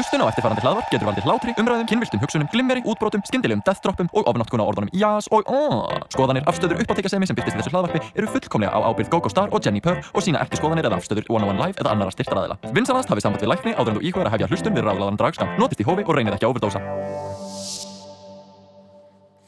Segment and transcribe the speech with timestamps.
[0.00, 4.30] Hlustun á eftirfarandi hlaðvarp getur valdið hlátri, umræðum, kynviltum hugsunum, glimmeri, útbrotum, skyndilegum deathdroppum og
[4.30, 6.06] ofnáttkuna orðunum jás og aaaah.
[6.14, 9.60] Skoðanir, afstöður, uppáttekasemi sem byrtist í þessu hlaðvarpi eru fullkomlega á ábyrgð GóGó Star og
[9.60, 12.56] Jenni Purr og sína ekki skoðanir eða afstöður One on One Live eða annara styrtaræðila.
[12.72, 15.52] Vinsanast hafið samband við lækni áður en þú íkvæður að hefja hlustun við ráðlaðan dragskam.
[15.60, 16.80] Notist í hófi og reynið ekki að overdósa.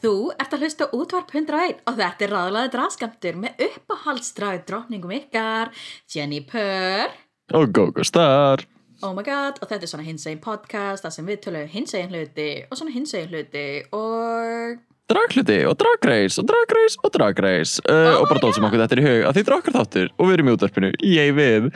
[0.04, 5.72] Þú ert að hlusta útvarp 101 og þetta er ráðlaði drafskamtur með uppáhaldsdrag drotningum ykkar,
[6.12, 7.14] Jenny Purr,
[7.52, 8.62] Og GóGó Star
[9.02, 12.48] oh my god, og þetta er svona hinsegin podcast, það sem við tölum hinsegin hluti
[12.68, 13.66] og svona hinsegin hluti
[13.98, 18.80] og Dragluti og dragreis og dragreis og dragreis uh, Oh Og bara my dótsum okkur
[18.84, 20.90] þetta er í hug að því drakkar þáttur og við erum í útvarpinu.
[21.04, 21.66] Ég við.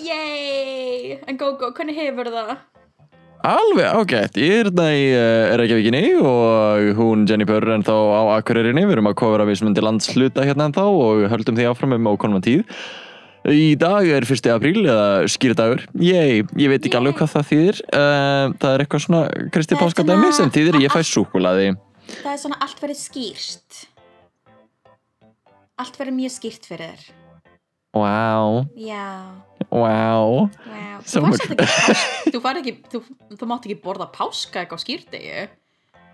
[0.00, 2.54] Yey, en Gogo, hvernig hefur það?
[3.50, 8.20] Alveg ágætt, ég er hérna í uh, Reykjavíkinni og hún Jenny Purr en þá á
[8.38, 8.88] Akureyrinni.
[8.88, 11.96] Við erum að kofra við sem myndi landsluta hérna en þá og höldum því áfram
[12.00, 12.64] um ákonum tíð
[13.48, 14.50] Í dag er 1.
[14.52, 17.78] apríl eða skýrdagur Ég, ég veit ekki alveg hvað það þýðir.
[17.88, 19.22] Uh, Það er eitthvað svona
[19.54, 21.70] Kristi Páskadæmi svona- sem þýðir ég fæ súkulaði
[22.10, 23.80] Það er svona allt verið skýrt.
[25.80, 27.08] Allt verið mjög skýrt fyrir þér.
[27.96, 29.06] Wow, Já,
[29.72, 30.46] wow.
[30.46, 31.00] Wow.
[31.02, 33.00] Þú fær samt ekki páska Þú fær ekki, þú,
[33.40, 35.48] þú mátt ekki borða páska eitthvað skýrdegi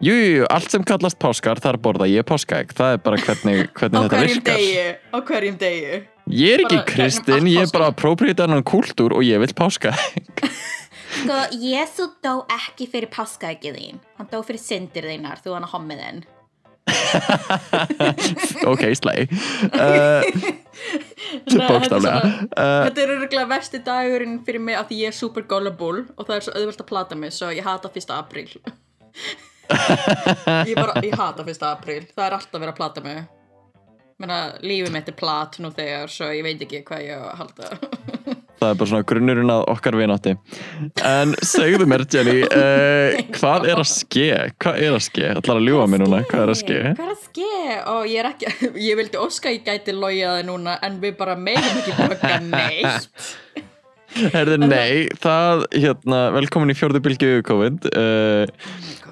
[0.01, 2.75] Jú, jú, allt sem kallast páskar, þar borða ég páskaegg.
[2.77, 4.99] Það er bara hvernig, hvernig þetta virkar.
[5.09, 9.15] Á hverjum degi Ég er ekki Bara kristinn, ég er bara að appropriata hennan kultúr
[9.15, 10.47] og ég vil páskaegg.
[11.17, 15.77] Sko, Jésu dó ekki fyrir páskaeggið þín Hann dó fyrir syndir þínar, þú hann að
[15.77, 16.25] hommið þinn
[18.71, 19.25] ok, slei.
[19.75, 20.23] Uh,
[21.51, 22.21] bókstaflega.
[22.55, 26.29] Uh, Þetta er örgulega versti dagurinn fyrir mig af því ég er super gullible og
[26.29, 28.53] það er svo auðvelt að plata mig svo ég hata fyrsta apríl
[30.71, 33.25] ég, bara, ég hata fyrsta apríl það er alltaf verið að plata mig
[34.17, 37.73] Menna, lífið mitt er plat nú þegar svo ég veit ekki hvað ég halda
[38.57, 40.35] það er bara svona grunnurinn að okkar vinátti.
[41.05, 44.29] En segðu mér, Jenny, uh, hvað er að ske?
[44.63, 45.33] Hvað er að ske?
[45.39, 46.79] Það að ljúa mig núna, hvað er að ske?
[46.87, 47.51] Hvað er að ske?
[47.93, 48.55] Og ég er ekki,
[48.89, 53.35] ég vildi óska ég gæti logjaði núna en við bara megum ekki baka neitt
[54.17, 58.47] Herði, nei, það, hérna, velkomin í fjórðu bylgu COVID uh,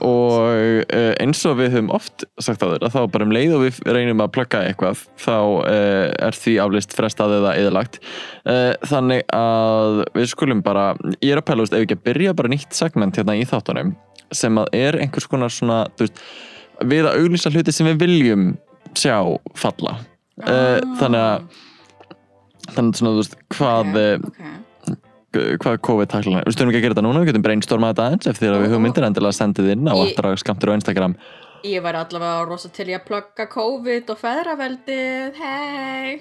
[0.02, 3.54] og uh, eins og við höfum oft sagt á þér að þá bara um leið
[3.56, 8.72] og við reynum að plugga eitthvað þá uh, er því aflist frestað eða eðalagt uh,
[8.90, 10.90] þannig að við skulum bara
[11.20, 13.94] ég er að pæla, ef ekki að byrja bara nýtt segment hérna í þáttunum
[14.34, 16.18] sem að er einhvers konar svona, veist
[16.82, 18.50] við að auglýsa hluti sem við viljum
[18.98, 19.18] sjá
[19.58, 19.98] falla.
[20.42, 21.48] Uh, þannig að
[22.74, 24.63] þannig að svona, þú veist, hvað Ok, okay ok.
[25.62, 28.28] Hvað COVID takla Við stöðum ekki að gera þetta núna, við getum brainstormað þetta aðeins
[28.32, 31.14] ef þið eru við hugmyndir endilega sendið inn á Ég- aftur að skamtur á Instagram.
[31.64, 36.20] Ég væri allavega rosa til í að plugga COVID og feðraveldið, hei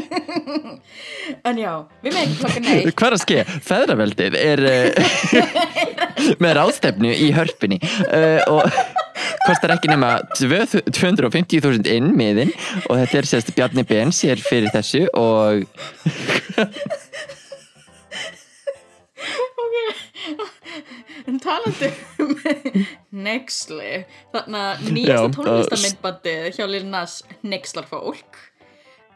[1.48, 1.72] En já,
[2.04, 2.94] við með ekki plugga neitt.
[2.94, 3.38] Hvað er að ske?
[3.66, 4.88] Feðraveldið er uh,
[6.44, 8.62] með ráðstefnu í hörpunni uh, og
[9.48, 12.54] kostar ekki nema 250.000 inn miðin
[12.86, 15.66] og þetta er sérst Bjarni Ben sér fyrir þessu og
[21.28, 21.88] En talandi
[22.22, 22.30] um
[23.24, 23.92] Nexli
[24.34, 28.38] Þannig að nýjasta tónlistamindbandið hjá Lil Nas Nexlar fólk uh,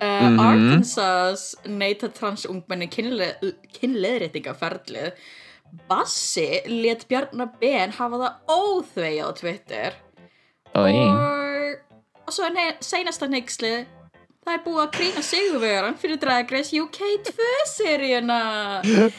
[0.04, 0.40] Mhm.
[0.42, 5.10] Arkansas neita transungmenni kynleðréttingaferlið
[5.88, 9.90] Bassi let Bjarnar Ben hafa það óþvegi á Twitter
[10.78, 10.94] Oi.
[10.98, 11.78] og,
[12.26, 13.72] og svo er ne- seinasta Nexli
[14.44, 16.98] Það er búið að grína sigurvegaran fyrir Drag Race UK
[17.30, 18.40] 2 seríuna.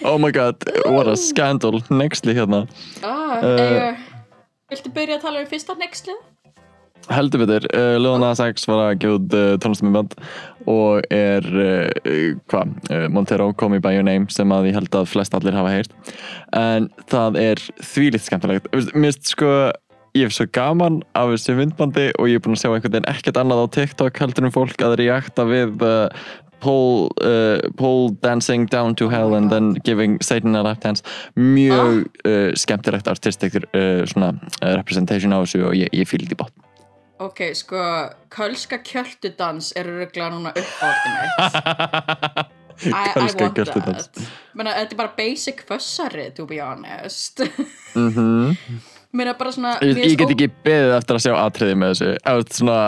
[0.06, 1.82] Oh my god, what a scandal.
[1.90, 2.66] Nextli hérna.
[3.02, 3.98] Ah, Uh, uh,
[4.72, 6.22] viltu byrja að tala um fyrsta nexlið?
[7.10, 10.14] Heldur betur, uh, Lil Nas X var að gefa út uh, tónlistamindband
[10.72, 11.46] og er
[12.50, 12.72] hvað,
[13.14, 15.92] Montero Call Me By Your Name sem að ég held að flest allir hafa heyrt.
[16.58, 18.70] En það er þvílíkt skemmtilegt.
[18.74, 19.52] Mér finnst sko,
[20.16, 23.12] ég hef svo gaman af þessu myndbandi og ég er búin að sjá einhvern veginn
[23.12, 26.08] ekkert annað á TikTok heldur um fólk að reakta við uh,
[26.64, 31.04] pole, uh, pole dancing down to hell and then giving Satan a lap dance
[31.36, 34.30] mjög uh, skemmtilegt artistic uh, svona,
[34.62, 36.56] uh, representation á þessu og ég, ég fíl því bótt
[37.24, 37.80] Ok, sko,
[38.28, 40.52] kölska kjöldudans er öruglega núna
[42.84, 44.10] I Kölska kjöldudans.
[44.12, 44.26] that.
[44.52, 47.40] Menna, þetta bara basic fössari, to be honest.
[47.96, 48.52] Mhm.
[48.52, 48.95] Mér bara
[49.56, 49.76] svona...
[49.82, 52.10] Ég, ég get ekki beðið eftir að sjá atriði með þessu.
[52.16, 52.80] Ef þetta svona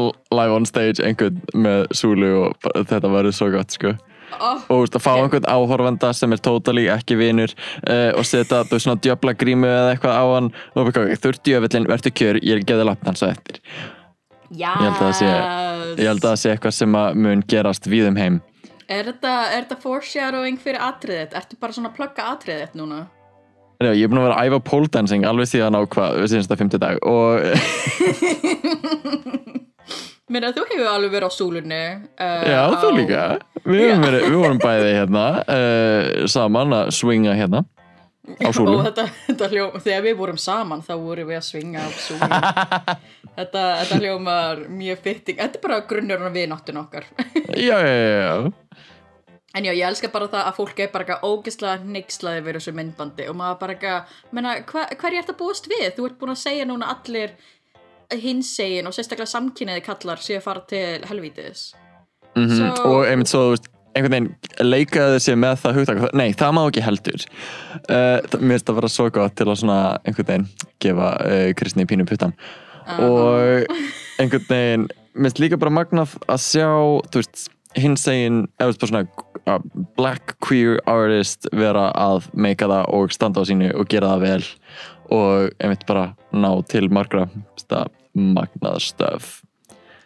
[0.00, 3.94] l- live on stage einhvern með súlu og þetta verður svo gott sko.
[4.34, 7.52] Oh, og þú veist, að fá einhvern áhorfanda sem er totally ekki vinur
[7.86, 10.48] uh, og setja þú svona djöfla grímu eða eitthvað á hann.
[10.74, 13.60] Og við komum, þurft djöfellin, verður kjör ég geði lappn hans á eftir.
[14.54, 14.74] Yes.
[14.74, 15.36] Ég held að það sé-
[16.32, 18.40] að sé eitthvað sem að mun gerast víðum heim.
[18.90, 21.38] Er þetta, er þetta foreshadowing fyrir atriðið?
[21.38, 22.98] Ertu bara svona að plugga atriðið núna?
[23.82, 26.60] Ég er búin að vera að æfa pole dancing alveg síðan á hvað, síðan þetta
[26.60, 27.42] fymti dag og
[30.32, 31.82] Meina, þú hefur alveg verið á súlunni
[32.16, 33.24] uh, já, þú líka.
[33.60, 37.60] Við, verið, við vorum bæði hérna uh, saman að swinga hérna
[38.40, 41.84] á súlu Og þetta, þetta hljóm, þegar við vorum saman þá vorum við að svinga
[41.84, 42.40] á súlunni.
[43.34, 45.40] Þetta, þetta hljómar mjög fitting.
[45.40, 47.08] Þetta er bara grunnurinn að við náttun okkar.
[47.58, 48.52] Já, já, já, já.
[49.54, 52.74] En já, ég elska bara það að fólk er bara eitthvað ógeðslega nixlaði við þessu
[52.74, 55.84] myndbandi og maður bara eitthvað, menna, hva, hverju ert að búast við?
[55.94, 57.36] Þú ert búin að segja núna allir
[58.10, 61.70] hinsegin og sérstaklega samkynniði kallar að fara til helvítis.
[62.34, 63.54] Mm Svo- og einmitt svo,
[63.94, 68.68] einhvern veginn leikaði sér með það hugtak nei, það má ekki heldur uh, mér finnst
[68.68, 70.48] það bara svo gott til að svona einhvern veginn
[70.82, 72.34] gefa uh, Kristni pínu puttan
[72.98, 73.68] og
[74.20, 76.66] einhvern veginn mér finnst líka bara magnað að sjá
[77.06, 77.46] þú veist,
[77.78, 79.33] hins egin eða svona uh,
[79.96, 84.44] black queer artist vera að meika það og standa á sínu og gera það vel
[85.14, 87.28] og einmitt bara ná til margra
[87.60, 89.43] stað magnað stöf Ah,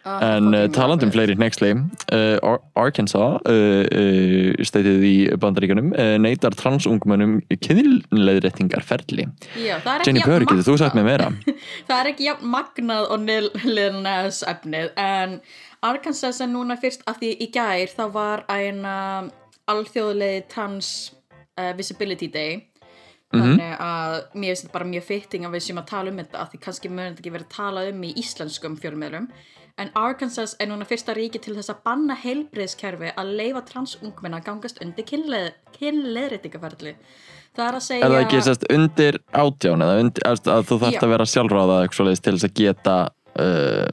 [0.07, 6.55] En uh, talandum fleiri hnexli, uh, Ar Arkansas uh, uh, stætið í bandaríkanum uh, neytar
[6.55, 9.27] transungmönnum kynleðréttingar ferli.
[9.59, 11.27] Já, það er ekki Jenny Purr, getur þú sagt mér meira?
[11.89, 15.37] það er ekki jafn magnað og nilnæs efnið en
[15.85, 19.27] Arkansas er núna fyrst af því í gær þá var ein uh,
[19.69, 20.95] alþjóðlegi trans
[21.75, 22.61] visibility day.
[23.33, 26.45] Þannig að mér finnst þetta bara mjög fitting að við séum að tala um þetta
[26.49, 29.27] því kannski mögum þetta ekki verið að tala um í íslenskum fjölmiðlum
[29.79, 34.49] en Arkansas er núna fyrsta ríki til þess að banna heilbriðskerfi að leifa transungmenna að
[34.49, 36.95] gangast undir kynleð, kynleðréttingaferli
[37.55, 40.99] það er að segja Er það ekki sérst undir átján eða undir, að, þú þarft
[40.99, 41.01] Já.
[41.05, 42.95] að vera sjálfráða til þess að geta
[43.39, 43.87] uh,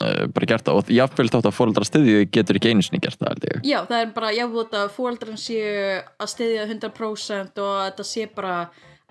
[0.00, 3.20] uh, bara gert það og jafnvel þótt að fóreldra stiðju getur ekki einu sinni gert
[3.22, 3.46] það.
[3.66, 8.28] Já, það er bara, ég veit að fóreldran séu að styðja 100% og þetta sé
[8.34, 8.56] bara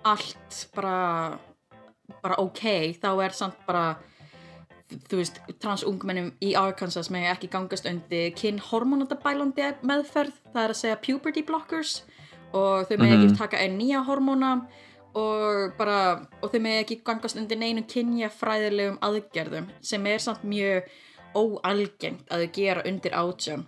[0.06, 0.98] allt bara,
[2.22, 2.66] bara ok,
[3.02, 3.88] þá er samt bara
[5.10, 11.00] þú veist, transungmennum í Arkansas með ekki gangast undir kynhormónatabælandi meðferð, það er að segja
[11.08, 11.96] puberty blockers
[12.56, 14.52] og þau með ekki taka einn nýja hormóna
[15.16, 20.92] og bara, og þau með ekki gangast undir neinu kynjafræðilegum aðgerðum sem er samt mjög
[21.36, 23.66] óalgengt að þau gera undir átján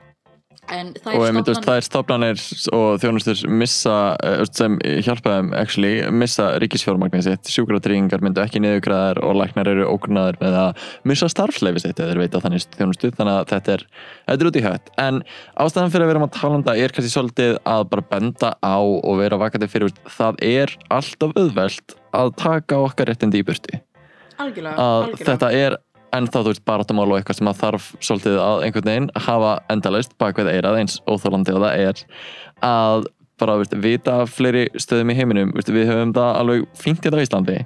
[0.67, 2.41] og er einmitt, þú veist, það er stofnanir
[2.75, 7.51] og þjónustur missa uh, sem hjálpaðum actually, missa ríkisfjármagnið sitt.
[7.53, 12.23] Sjúkratryggingar myndu ekki niðurgræðar og læknar eru ógrunaður með að missa starfsleifi sitt eða þeir
[12.25, 13.13] veita þannig þjónustu.
[13.17, 13.87] Þannig að þetta er,
[14.27, 15.23] þetta er út í högt en
[15.63, 18.53] ástæðan fyrir að vera um að tala um það er kannski svolítið að bara benda
[18.59, 23.81] á og vera vakandi fyrir, það er alltaf auðvelt að taka okkar réttindi í burti
[24.41, 25.27] algjörlega, að algjörlega.
[25.29, 25.77] þetta er
[26.15, 30.15] ennþá þú veist baráttumál og eitthvað sem að þarf svolítið að einhvern veginn hafa endalaust
[30.21, 32.03] bak við eirað eins óþólandi og það er
[32.65, 33.07] að
[33.37, 35.51] bara veist, vita fleiri stöðum í heiminum.
[35.55, 37.57] Veist, við höfum það alveg fínt hérna á Íslandi.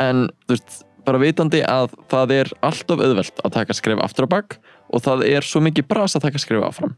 [0.00, 4.32] En þú veist bara vitandi að það er alltaf auðvelt að taka skref aftur á
[4.36, 4.58] bak
[4.90, 6.96] og það er svo mikið bras að taka skref áfram.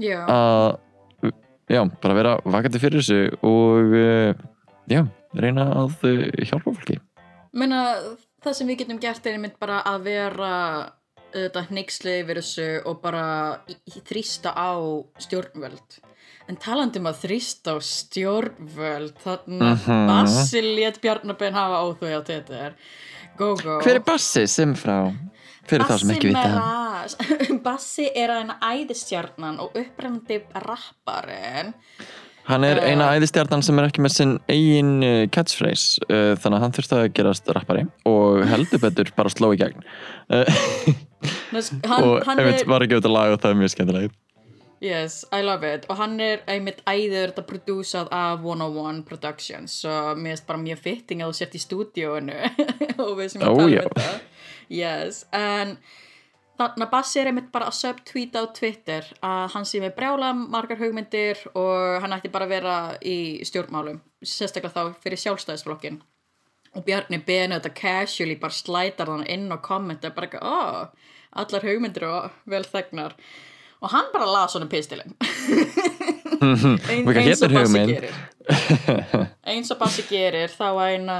[0.00, 1.30] Já, að
[1.70, 4.44] já, bara vera vakandi fyrir þessu og uh,
[4.90, 5.04] já,
[5.38, 6.98] reyna að uh, hjálpa fólki.
[7.54, 7.84] Menna
[8.44, 10.52] það sem við getum gert er einmitt bara að vera
[11.34, 13.24] þetta hnyggsli yfir þessu og bara
[13.90, 14.70] þrýsta á
[15.24, 16.00] stjórnvöld.
[16.48, 20.06] En talandi um að þrýsta á stjórnvöld þannig að Mhm.
[20.10, 22.74] Basil létt Bjarnabenn hafa óþví á Twitter.
[23.36, 24.46] Go go Hver er Bassi?
[24.46, 25.10] Sem frá?
[25.66, 26.44] Fyrir þá sem ekki vita.
[26.54, 31.74] Bassi Bassi er að henni æðistjarnan og upprennandi rapparinn
[32.44, 32.90] Hann er Eh.
[32.92, 36.98] eina æðistjarnan sem er ekki með sinn eigin uh, catchphrase uh, þannig að hann þurfti
[36.98, 39.80] að gerast rappari og heldur betur bara sló í gegn.
[41.54, 44.16] Hann, og einmitt var ekki út að laga og það er mjög skemmtilegt.
[44.84, 45.86] Yes, I love it.
[45.88, 50.82] Og hann er einmitt æður þetta prodúsað af 101 Productions svo mér finnst bara mjög
[50.84, 52.36] fitting að þú sért í stúdíóinu
[53.06, 54.10] og við sem Ó, að tala um þetta.
[54.68, 55.78] Yes, en
[56.58, 60.32] þannig að Bassi er einmitt bara að subtweeta á Twitter að hann sé með brjála
[60.38, 66.02] margar hugmyndir og hann ætti bara að vera í stjórnmálum sérstaklega þá fyrir sjálfstæðisflokkin
[66.74, 70.90] og Bjarni Benu þetta casually bara slætar hann inn og kommenta bara ekki, ó,
[71.42, 73.14] allar hugmyndir og vel þegnar.
[73.84, 75.14] Og hann bara las honum pistilinn.
[76.44, 78.16] Ein, eins og Bassi gerir.
[79.52, 81.18] Eins og Bassi gerir þá eina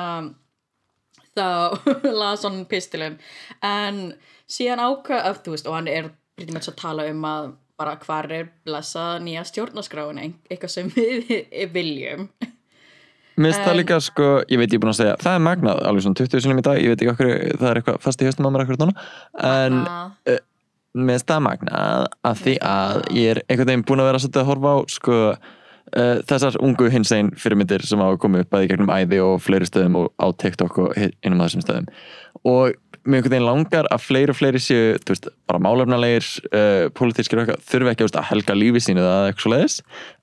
[1.36, 1.78] þá
[2.20, 3.18] las hann pistilinn.
[3.64, 4.14] En
[4.50, 7.96] síðan ákvað að þú veist og hann er pretty much að tala um að bara
[8.02, 11.32] hvar er blessað nýja stjórnaskráin eitthvað sem við
[11.74, 12.28] viljum.
[13.34, 15.80] Mér finnst það líka sko, ég veit ég er búin að segja það er magnað,
[15.88, 18.28] alveg svona 20 sinum í dag ég veit ekki okkur, það er eitthvað fast í
[18.28, 18.94] höstum á mér akkur núna
[19.48, 20.36] en að,
[20.94, 24.44] mér finnst það magnað að því að ég er einhvern veginn búin að vera svolítið
[24.44, 25.18] að horfa á sko
[25.92, 30.00] uh, þessar ungu hinsegin fyrirmyndir sem hafa komið upp í gegnum æði og fleiri stöðum
[30.02, 31.92] og á TikTok og af þessum stöðum.
[32.44, 32.74] Og
[33.04, 37.44] mér einhvern veginn langar að fleiri og fleiri séu veist, bara málefnalegir uh, pólitískir og
[37.44, 39.80] eitthvað, þurfi ekki veist, að helga lífi sínu eða eitthvað svo leiðis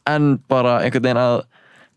[0.10, 1.42] en bara einhvern veginn að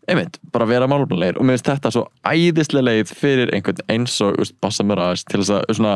[0.05, 1.39] einmitt, bara vera málefnalegir.
[1.39, 5.55] Og mér finnst þetta svo æðislega leið fyrir einhvern eins og Bassa Mirage til þess
[5.57, 5.95] að svona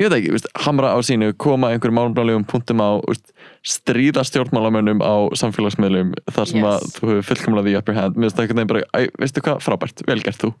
[0.00, 3.32] ég veit ekki, veist, hamra á sínu koma einhverjum málumræðlegum punktum á veist,
[3.64, 6.68] stríða stjórnmálamönnum á samfélagsmiðlum þar sem Yes.
[6.70, 8.16] að þú hefur fullkomlega the upper hand.
[8.16, 10.04] Mér finnst það einhvern veginn bara, veistu hvað, frábært.
[10.08, 10.52] Vel gert þú,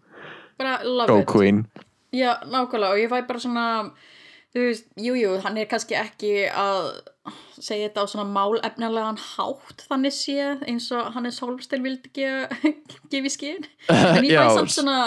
[1.08, 1.26] go it.
[1.26, 1.66] queen.
[2.12, 2.92] Já, nákvæmlega.
[2.92, 3.66] Og ég væ bara svona
[4.52, 6.90] þú veist, jújú, jú, hann er kannski ekki að
[7.62, 12.50] segja þetta á svona málefnilegan hátt þannig séð eins og Hannes Holmstein vildi gefa
[13.16, 14.98] í skinn en ég fæ samt svona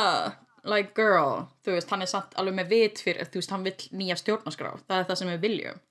[0.66, 3.90] like girl, þú veist, hann er samt alveg með vit fyrir, þú veist, hann vill
[4.00, 4.76] nýja stjórnarskrá.
[4.88, 5.84] Það er það sem við viljum.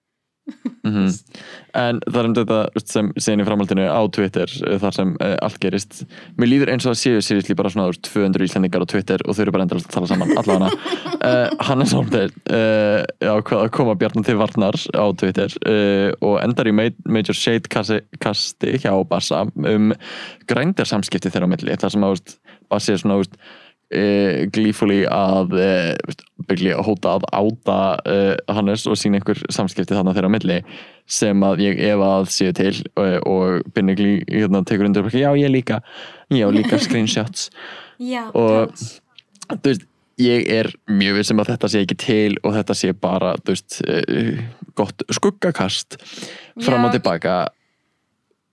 [0.85, 1.07] Mhm.
[1.81, 5.31] en það er um þetta sem séðin í framhaldinu á Twitter uh, þar sem uh,
[5.41, 6.03] allt gerist.
[6.37, 9.25] Mér líður eins og að séu seriously bara svona þú veist, 200 íslendingar á Twitter
[9.25, 10.69] og þau eru bara endur að tala saman allavega.
[11.25, 15.55] Uh, Hannes Holmstein uh, ákvað að koma Bjarnar til Varnar á Twitter
[16.21, 19.95] og endar í ma- Major Shade kasti, hjá Bassa um
[20.53, 22.35] grændarsamskipti þeirra á milli þar sem að
[22.69, 23.39] Bassi er svona veist,
[23.93, 26.15] uh, glífúli að uh,
[26.49, 30.59] byggli að hóta að áta uh, Hannes og sína einhver samskipti þarna þeirra á milli
[31.11, 35.31] sem að ég ef að séu til og Binni glí, hérna, tekur undir og já
[35.37, 35.81] ég líka.
[36.33, 37.51] Já líka screenshots.
[38.01, 38.73] Já, Og-
[39.51, 39.85] þú veist,
[40.23, 43.81] ég er mjög vissum að þetta sé ekki til og þetta sé bara, þú veist
[44.79, 45.97] gott skuggakast
[46.63, 47.35] fram og Já, tilbaka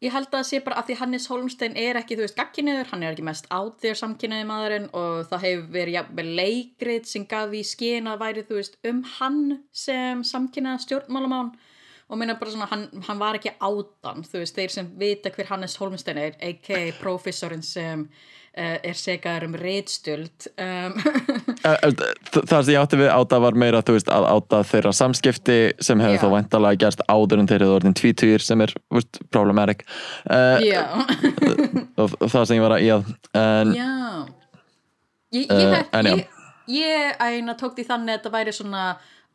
[0.02, 2.88] Ég held að það sé bara að því Hannes Holmstein er ekki, þú veist, gagkinuður,
[2.90, 7.28] hann er ekki mest out there samkynniði maðurinn og það hefur verið jafnvel leikrið sem
[7.30, 9.44] gaf í skinn að væri, þú veist, um hann
[9.84, 11.54] sem samkynniða stjórnmálamán
[12.12, 15.52] og minna bara svona, hann, hann var ekki átan, þú veist, þeir sem vita hver
[15.54, 16.82] Hannes Holmstein er, a.k.a.
[16.98, 18.08] professorinn sem
[18.84, 20.96] er segaður um reitstöld um,
[21.62, 21.92] Uh, uh,
[22.34, 26.02] þ- það sem ég átti við áta var meira veist, að áta þeirra samskipti sem
[26.02, 29.86] hefur þá væntalega gerst áður en þeir eru orðin tvítugir sem er veist, problematic.
[30.26, 30.58] Uh,
[32.32, 33.90] það sem ég var að í að en já.
[35.32, 36.12] Ég, ég, Eh, hef, já.
[36.12, 36.26] ég,
[36.76, 38.82] ég æna tók því þannig að þetta væri svona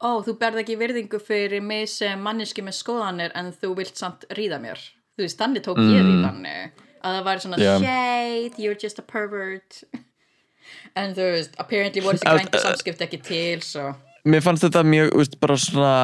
[0.05, 4.27] ó, þú berð ekki virðingu fyrir mig sem manneski með skoðanir en þú vilt samt
[4.37, 4.83] ríða mér.
[5.17, 7.73] Þú veist, þannig tók ég því þannig að það væri svona Já.
[7.83, 9.83] shade, you're just a pervert
[11.01, 13.93] en þú veist, apparently voru þessi grændu samskipti ekki til svo
[14.27, 15.95] mér fannst þetta mjög veist, bara svona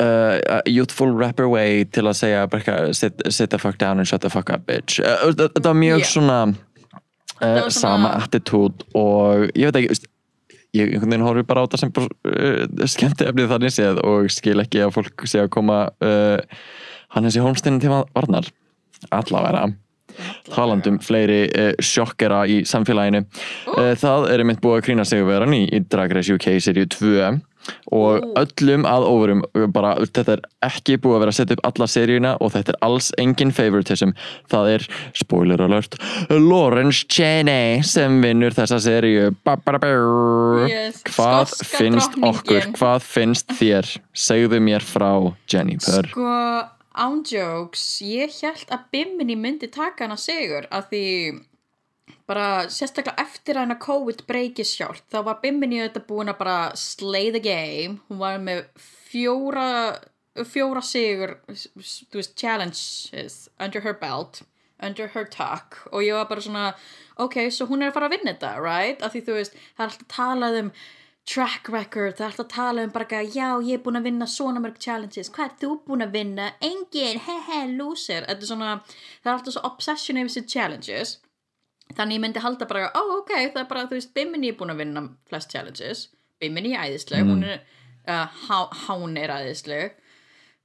[0.00, 2.46] uh, youthful rapper way til að segja
[2.92, 6.00] sit, sit the fuck down and shut the fuck up bitch uh, þetta var mjög
[6.04, 6.08] Já.
[6.14, 10.10] svona, uh, var svona- sama attitude og ég veit ekki veist,
[10.74, 14.58] ég einhvern veginn horfi bara á þetta sem uh, skemmti efnið þannig séð og skil
[14.64, 16.40] ekki að fólk sé að koma uh,
[17.14, 18.48] hann þessi Holmstein til varnar
[19.14, 19.68] allavega
[20.52, 23.24] talandum fleiri uh, sjokkera í samfélaginu.
[23.72, 26.88] Uh, það er einmitt búið að krýna sig veran í, í Drag Race UK seríu
[26.90, 27.34] 2
[27.94, 29.42] og öllum að óverum
[29.72, 32.78] bara, þetta er ekki búið að vera að setja upp alla seríuna og þetta er
[32.86, 34.14] alls engin favoritism.
[34.52, 35.98] Það er, spoiler alert
[36.30, 39.30] Lawrence Cheney sem vinnur þessa seríu.
[40.68, 42.70] Yes, hvað finnst okkur?
[42.78, 43.94] Hvað finnst þér?
[44.14, 45.10] Segðu mér frá
[45.50, 46.08] Jennifer.
[46.10, 46.38] Sko,
[46.94, 51.04] ándjóks, ég held að Bimini myndi taka hana sigur af því
[52.28, 56.58] bara sérstaklega eftir að hana COVID breykið sjálf þá var Bimini auðvitað búin að bara
[56.78, 58.64] slay the game, hún var með
[59.10, 59.68] fjóra
[60.48, 64.42] fjóra sigur þú veist, challenges under her belt
[64.82, 66.66] under her tuck og ég var bara svona
[67.22, 69.02] ok, svo hún er að fara að vinna þetta, right?
[69.02, 70.70] af því þú veist, það er alltaf talað um
[71.24, 74.08] track record, það er alltaf að tala um bara eitthvað, já, ég er búin að
[74.10, 76.50] vinna svona mörg challenges, hvað er þú búin að vinna?
[76.64, 78.26] Engin, hehe, loser.
[78.28, 78.74] Er svona,
[79.22, 81.14] það er alltaf svo obsession yfir þessi challenges.
[81.94, 84.74] Þannig ég myndi halda bara, ó, ok, það er bara þú veist, Bimini er búin
[84.74, 86.06] að vinna flest challenges.
[86.40, 87.60] Bimini er æðisleg, hún er
[88.08, 89.96] uh, há, hán er æðisleg.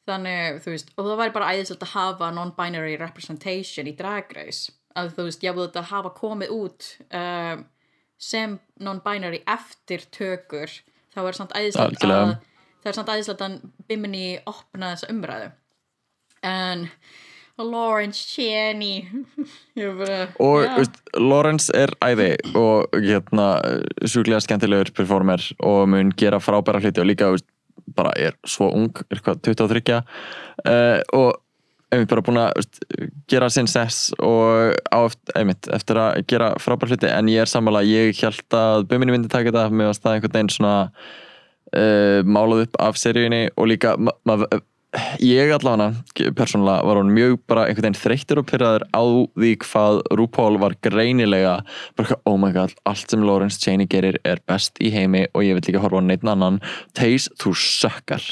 [0.10, 4.74] Þannig, þú veist, og það væri bara æðislegt að hafa non-binary representation í Drag Race.
[4.98, 7.68] Að þú veist, ég hafði þetta hafa komið út um,
[8.20, 10.72] sem non-binary eftir tökur
[11.16, 12.36] þá er samt æðislegt að
[12.84, 13.58] það er samt æðislegt að
[13.90, 15.50] Bimini opna þessa umræðu.
[16.48, 16.86] En
[17.60, 19.04] Lawrence Cheney
[20.00, 20.76] bara og já.
[20.78, 23.50] veist, Lawrence er æði og hérna
[24.08, 27.48] sjúklega skemmtilegur performer og mun gera frábæra hluti og líka veist,
[27.96, 31.40] bara er svo ung, er hvað 23 uh, og
[31.90, 32.68] einmitt bara búin að
[33.30, 37.10] gera sinn sess og eftir, einmitt, eftir að gera frábæra hluti.
[37.10, 39.68] En ég er sammála, ég held að Böminni myndi taka þetta.
[39.74, 40.76] Með að staða einhvern veginn svona
[41.74, 43.96] uh, málað upp af seríunni og líka
[45.22, 49.04] ég allavega persónulega var hún mjög bara einhvern veginn þreyttur og pyrraður á
[49.38, 51.60] því hvað RuPaul var greinilega
[52.00, 55.58] bara oh my god, allt sem Lawrence Chaney gerir er best í heimi og ég
[55.58, 56.62] vil líka horfa á neitt annan.
[56.98, 58.26] Taze, þú sökkar.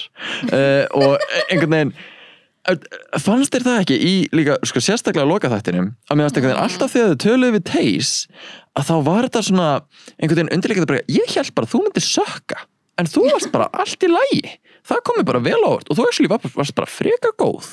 [0.49, 1.17] Uh, og
[1.51, 1.97] einhvern veginn
[3.23, 6.63] fannst þér það ekki í líka sko, sérstaklega loka þættinum að mér fannst einhvern veginn
[6.65, 8.41] alltaf þegar þau töluðu við Taze
[8.77, 9.67] að þá var þetta svona
[10.17, 12.59] einhvern veginn undirleikandi bara, ég held bara að þú myndir sökka
[12.97, 14.41] en þú varst bara allt í lægi
[14.87, 17.69] það komi bara vel á vart og þú actually var- varst bara freka góð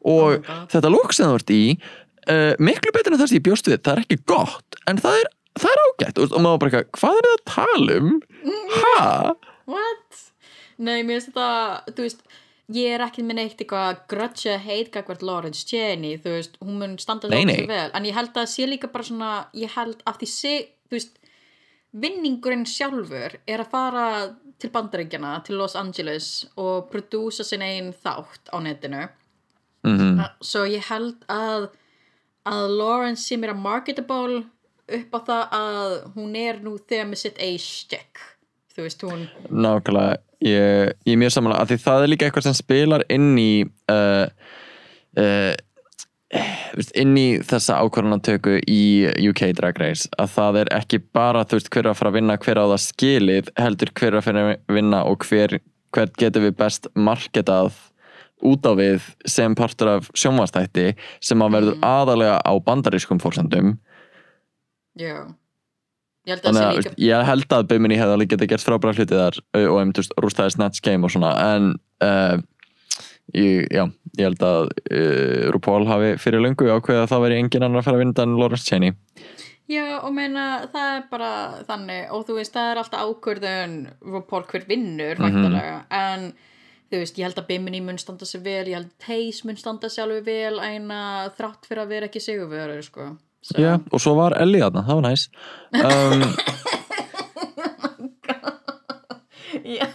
[0.00, 0.68] Oh og my God.
[0.72, 3.82] þetta lúk sem þú ert í uh, miklu betur en það sem ég bjóst við
[3.84, 5.28] það er ekki gott, en það er,
[5.60, 8.14] það er ágætt og, maður bara eitthvað, hvað er það að tala um
[8.78, 9.34] ha?
[9.68, 10.22] What?
[10.80, 12.22] Nei, mér finnst þetta, þú veist,
[12.74, 16.78] ég er ekki með neitt eitthvað grudge eða hate gagvart Lawrence Cheney, þú veist, hún
[16.82, 20.20] mun standa ógeðslega vel, en ég held að sé líka bara svona, ég held að
[20.20, 20.54] því sé,
[20.90, 21.18] þú veist,
[22.04, 24.06] vinningurinn sjálfur er að fara
[24.60, 29.08] til bandaríkjana, til Los Angeles og prodúsa sin einn þátt á netinu.
[29.82, 31.70] Mm Svo ég held að,
[32.44, 34.42] að Lawrence sé mér að marketable
[34.90, 38.20] upp á það að hún er nú þegar með sitt A-stick.
[38.80, 39.24] Þú veist, hún...
[39.52, 43.34] Nákvæmlega, ég, ég er mjög samanlega að því það er líka eitthvað sem spilar inn
[43.36, 43.50] í
[43.92, 44.30] uh,
[45.20, 45.50] uh,
[47.02, 48.84] inn í þessa ákvarðanatöku í
[49.28, 50.08] UK Drag Race.
[50.16, 52.64] Að það er ekki bara þú veist hver er að fara að vinna, hver á
[52.70, 55.56] það skilið heldur hver er að fara að vinna og hver,
[55.92, 57.76] hver getur við best marketað
[58.48, 63.74] út á við sem partur af sjónvastætti sem að verður aðalega á bandarískum fórsendum
[64.96, 65.28] Já
[66.28, 68.64] Ég held að það að sé líka ég held að Bimini hefði alveg getið gert
[68.66, 69.92] frábæra hluti þar og um
[70.24, 71.70] rústaði Snatch Game og svona en
[72.04, 72.36] uh,
[73.34, 73.84] ég, já,
[74.18, 77.88] ég held að uh, RuPaul hafi fyrir löngu ákveðið að það veri engin annar að
[77.88, 78.92] fara að vinna en Lawrence Cheney
[79.70, 81.32] Já og meina það er bara
[81.68, 83.74] þannig og þú veist það er alltaf ákvörðun
[84.16, 85.24] RuPaul hver vinnur Mhm.
[85.24, 86.24] væntanlega en
[86.90, 89.56] þú veist ég held að Bimini mun standa sig vel ég held að Taze mun
[89.56, 93.06] standa sig alveg vel æna þrátt fyrir að vera ekki sigurverður sko
[93.42, 93.56] so.
[93.60, 95.28] já, og svo var Ellie þarna, það var næs.
[95.80, 96.22] Um,
[99.70, 99.86] Já.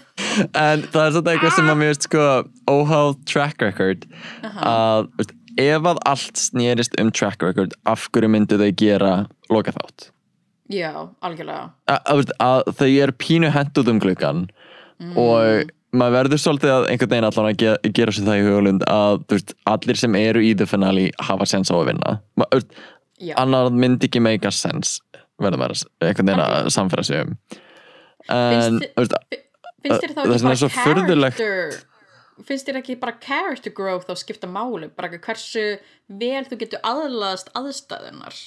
[0.55, 2.25] en það er svona eitthvað sem að mér veist sko
[2.69, 4.03] óháð track record
[4.43, 9.13] að veist, ef að allt snýrist um track record af hverju myndu þau gera
[9.51, 10.09] loka þátt
[10.73, 10.91] Já,
[11.21, 11.67] algjörlega.
[11.93, 14.47] Að, að, að þau er pínu hent út um gluggan
[15.19, 18.85] og maður verður svolítið að einhvern veginn allan að gera, gera sér það í hugalund
[18.89, 22.15] að veist, allir sem eru í the finale hafa sens á að vinna.
[22.39, 22.47] Ma,
[23.21, 24.99] Já, annar myndi ekki make a sense
[25.39, 27.35] verður maður að- einhvern veginn að samfæra sig um.
[28.29, 28.79] En
[29.85, 31.75] Finnst þér þá ekki bara character
[32.45, 34.89] finnst þér ekki bara character growth á skipta máli?
[34.89, 35.77] Bara hversu
[36.09, 38.39] vel þú getur aðlaðast aðstæðunar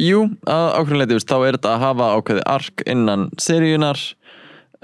[0.00, 4.00] jú, að ákveðin leiti þá er þetta að hafa ákveði ark innan seríunar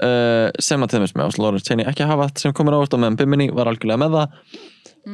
[0.03, 3.17] uh, sem að þeimist með ás Lawrence Cheney ekki að hafa sem komur á meðan
[3.19, 4.35] Bimini var algjörlega með það.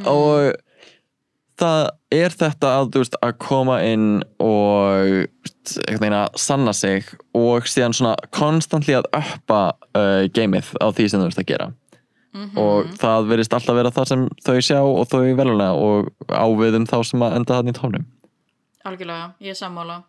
[0.10, 0.50] Og
[1.60, 1.82] það
[2.14, 4.08] er þetta að, veist, að koma inn
[4.42, 5.76] og veist,
[6.40, 9.62] sanna sig og síðan svona konstantli að uppa
[9.98, 11.72] uh, gameið á því sem þú veist að gera.
[12.58, 16.96] Og það verðist alltaf vera það sem þau sjá og þau veluna og áviðum þá
[17.06, 18.08] sem að enda þannig tónum
[18.88, 20.02] algjörlega, ég er sammála.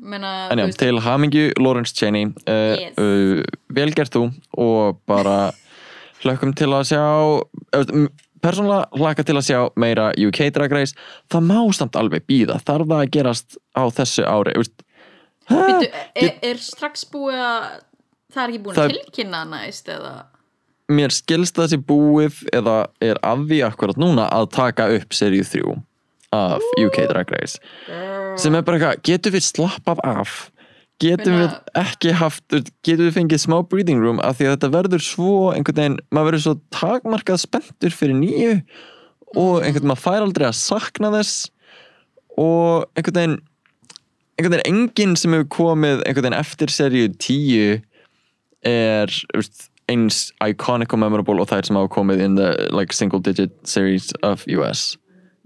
[0.00, 2.94] Menna, en já, til hamingju Lawrence Cheney uh, Yes.
[2.96, 3.42] uh,
[3.74, 5.50] vel gert þú og bara
[6.22, 7.02] hlökkum til að sjá
[8.42, 10.94] persónulega hlaka til að sjá meira UK Drag Race.
[11.30, 14.56] Það má samt alveg býða, þarf það að gerast á þessu ári?
[15.50, 17.64] Býtu, er, er strax búið að
[18.30, 20.14] það er ekki búin Það- að tilkynna næst eða?
[20.90, 25.76] Mér skilst sé búið eða er af því akkurat núna að taka upp seríu 3
[26.32, 27.58] af UK Drag Race.
[28.36, 30.49] sem er bara eitthvað, getum við slappað af
[31.00, 32.44] getum við Meina- ekki haft
[32.84, 36.28] getum við fengið smá breathing room af því að þetta verður svo einhvern veginn, maður
[36.30, 38.54] verður svo takmarkað spenntur fyrir nýju
[39.36, 41.50] og einhvern veginn maður fær aldrei að sakna þess
[42.36, 43.38] og einhvern veginn
[44.40, 47.82] einhvern veginn enginn sem hefur komið einhvern veginn eftir seríu 10
[48.70, 49.12] er
[49.90, 54.12] eins iconic og memorable og þær sem hafa komið in the like single digit series
[54.22, 54.96] of US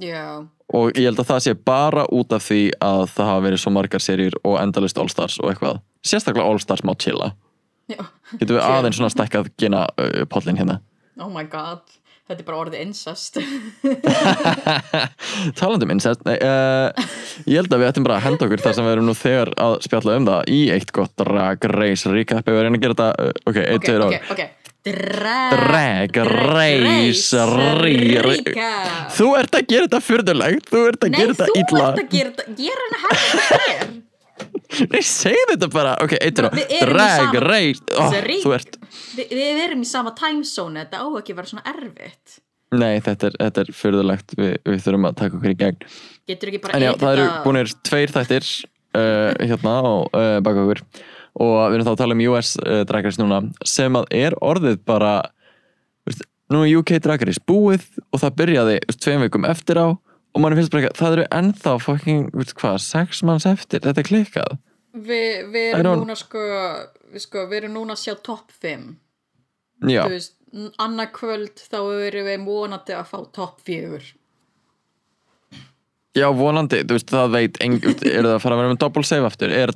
[0.02, 3.62] já, og ég held að það sé bara út af því að það hafa verið
[3.62, 5.82] svo margar serjur og endalist All Stars og eitthvað.
[6.04, 7.34] Sérstaklega All Stars má chilla.
[7.90, 8.00] Já.
[8.38, 8.78] Getum við Chill.
[8.78, 10.80] aðeins svona stækkað gena uh, pollin hérna?
[11.20, 11.84] Oh my god.
[12.24, 13.36] Þetta er bara orðið incest.
[15.58, 16.88] Talandi um incest nei, uh,
[17.44, 19.52] ég held að við ættum bara að henda okkur þar sem við erum nú þegar
[19.60, 22.48] að spjalla um það í eitt gott drag race recap.
[22.48, 24.30] Við erum að gera þetta, uh, ok, eitt, ok, tveir ok, ár.
[24.32, 24.40] ok.
[24.40, 27.40] drag, Drag race
[28.20, 29.12] recap.
[29.16, 31.86] þú ert að gera þetta fyrðulegt þú ert að Nei, gera þú þetta illa.
[31.88, 32.56] ert að gera þetta
[32.92, 33.94] er hafa þetta hér
[34.90, 37.84] nei, segð þetta bara, ok, eitt tveir ár Við erum í drag race,
[38.42, 38.52] þú
[39.14, 42.36] Vi, Við erum í sama timezone Þetta á ekki að vera svona erfitt.
[42.74, 45.84] Nei, þetta er, er fyrðulegt við, við þurfum að taka okkur í gegn.
[46.26, 48.48] Getur ekki bara edita- það eru búinir tveir þættir
[48.98, 50.82] uh, hérna á uh, baka okkur
[51.34, 54.36] og við erum þá að tala um US uh, Drag Race núna sem að er
[54.44, 55.14] orðið bara
[56.06, 60.42] veist, nú er UK Drag Race búið og það byrjaði tveim vikum eftir á og
[60.42, 64.56] mann finnst bara ekki, það eru ennþá fucking, hvað, sex manns eftir þetta er klikkað.
[64.94, 65.20] Vi,
[65.50, 66.42] við I erum núna sko,
[67.10, 68.90] við sko við erum núna að sjá topp 5
[69.90, 70.36] Já, þú veist,
[70.82, 74.12] annað kvöld þá erum við vonandi að fá topp 4
[76.14, 78.80] já vonandi, þú veist, það veit eng, veist, er það að fara að vera með
[78.84, 79.52] double save aftur?
[79.54, 79.74] Er,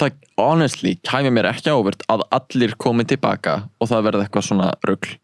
[0.00, 4.72] það, honestly, kæmi mér ekki ávert að allir komi tilbaka og það verði eitthvað svona
[4.88, 5.14] rugl.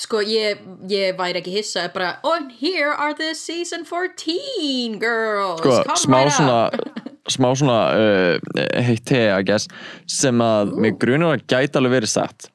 [0.00, 5.60] Sko ég, ég væri ekki hissa er bara, oh here are the season 14 girls
[5.60, 9.68] sko, smá right svona up smá svona uh, heitt te, I guess
[10.10, 12.48] sem að mig grunar að gæti alveg verið satt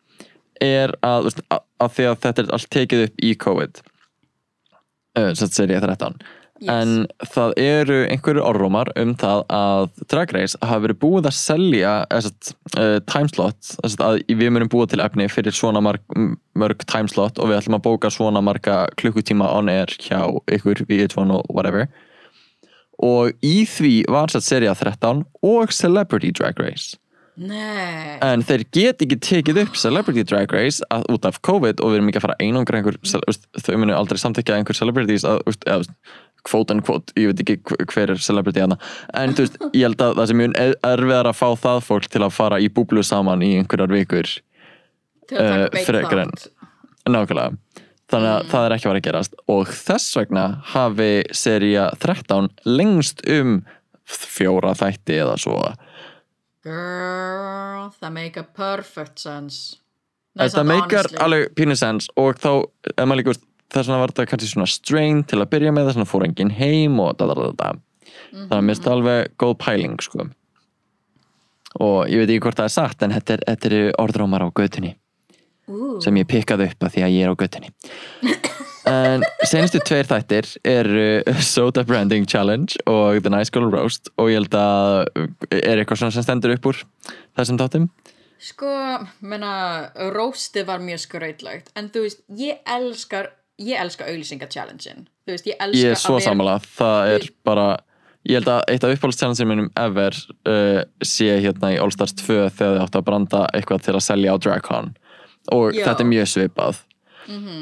[0.64, 3.82] er að, að, að því að þetta er allt tekið upp í COVID
[5.20, 6.18] uh, sem serið 13
[6.64, 6.72] Yes.
[6.72, 11.92] en það eru einhverju orðrómar um það að Drag Race hafa verið búið að selja
[12.08, 16.04] uh, timeslot að við munum búið til efni fyrir svona marg,
[16.56, 20.24] mörg timeslot og við ætlum að bóka svona marga klukkutíma on air hjá
[20.56, 21.90] ykkur, VH1 og whatever.
[23.04, 26.96] Og í því var satt seria 13 og Celebrity Drag Race.
[27.34, 31.90] Nei, en þeir get ekki tekið upp Celebrity Drag Race að, út af COVID og
[31.90, 33.00] við erum ekki að fara að einangra einhver
[33.58, 35.66] þau munu aldrei samþykja einhver celebrities að, veist,
[36.50, 37.56] eða, veist, quote ég veit ekki
[37.94, 38.78] hver- er celebrity hana
[39.14, 40.58] en þú veist, ég held að það sem mjög
[40.90, 44.28] erfiðar að fá það fólk til að fara í búblu saman í einhverjar vikur
[45.28, 46.48] til að taka eh, beitt þátt.
[47.10, 47.58] Nákvæmlega.
[48.14, 49.36] Þannig að það er ekki fara að gerast.
[49.50, 50.42] Og þess vegna
[50.74, 53.56] hafi seria 13 lengst um
[54.06, 55.56] fjóra þætti eða svo.
[56.64, 59.78] Girl, það make a perfect sense.
[60.34, 61.20] Nei, Þetta samt meikar honestly.
[61.26, 62.50] alveg pínu sens og þá,
[62.96, 65.90] ef maður líka veist, þess vegna var þetta kannski svona strain til að byrja með
[65.90, 67.74] þess vegna fór enginn heim og da da da da.
[68.34, 70.28] Þannig að mér finnst það alveg góð pæling sko.
[71.84, 74.50] Og ég veit ekki hvort það er sagt en þetta er, þetta er orðrómar á
[74.54, 74.94] götunni
[75.72, 75.98] Ooh.
[76.04, 77.74] sem ég pikkaði upp að því að ég er á götunni.
[78.84, 80.88] En senastu tveir þættir er
[81.40, 85.06] Soda Branding Challenge og The Nice Girl Roast og ég held að
[85.56, 86.82] er eitthvað svona sem stendur upp úr
[87.38, 87.88] þessum þáttum?
[88.44, 88.74] Sko,
[89.24, 89.54] menna,
[90.12, 93.78] róstið var mjög skrautlegt en þú veist, ég elskar ég
[95.26, 97.68] þú veist, ég er svo vera sammála, það er bara
[98.24, 100.16] ég held að eitt af uppáhaldstjálfinsir minnum ever
[100.48, 104.06] uh, sé hérna í All Stars 2 þegar þið áttu að branda eitthvað til að
[104.06, 104.94] selja á DragCon
[105.54, 105.84] og Já.
[105.90, 106.80] þetta er mjög svipað.
[107.28, 107.58] Mhm.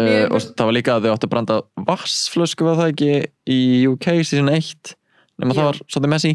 [0.00, 3.12] uh, Mér- og það var líka að þið áttu að branda vassflösku var það ekki
[3.46, 3.60] í
[3.92, 4.94] UK season 1
[5.40, 5.60] nema Já.
[5.60, 6.34] það var svolítið messy.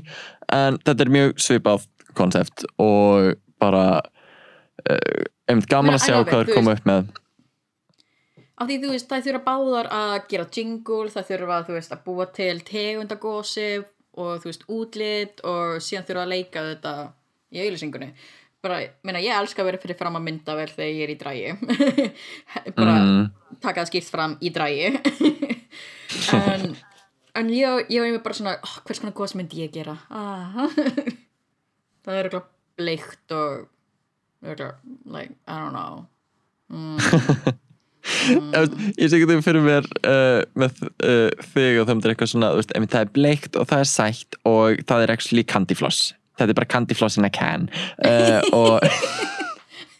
[0.56, 6.42] En þetta er mjög svipað koncept og bara uh, einmitt gaman að sjá hvað þú
[6.46, 7.12] er koma upp með
[8.56, 12.30] af því þú veist, það þurfa báðar að gera jingle, það þurfa veist, að búa
[12.36, 13.68] til tegundagósi
[14.16, 16.96] og þú veist, útlit og síðan þurfa að leika þetta
[17.52, 18.10] í auglýsingunni.
[18.66, 21.18] Bara, meina, ég elska að vera fyrir fram að mynda vel þegar ég er í
[21.22, 21.50] drægi
[22.80, 23.28] bara mm,
[23.62, 24.88] taka það skýrt fram í drægi
[26.40, 26.74] en,
[27.38, 29.94] en ég, ég var einmitt bara svona oh, hvers konar gos myndi ég gera?
[30.10, 30.66] Ah.
[32.08, 32.50] það er eitthvað
[32.82, 33.68] bleikt og
[34.46, 34.74] örugglega,
[35.14, 36.06] like, I don't know.
[36.74, 36.98] Mm,
[38.06, 42.52] ég sé ekki þau fyrir mér uh, með uh, þig og það er eitthvað svona
[42.58, 46.14] veist, það er bleikt og það er sætt og það er actually candy floss.
[46.36, 47.70] Þetta er bara candy floss in a can.
[48.04, 48.84] Uh, og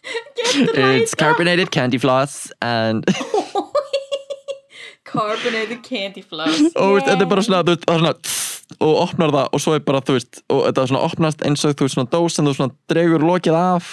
[0.54, 3.06] it's carbonated candy floss and
[5.04, 6.60] carbonated candy floss.
[6.76, 9.64] Og veist, þetta er bara svona, veist, það er svona tss, og opnar það og
[9.64, 12.12] svo er bara, þú veist og þetta er svona opnast eins og þú veist svona
[12.14, 13.92] dós en þú svona dregur lokið af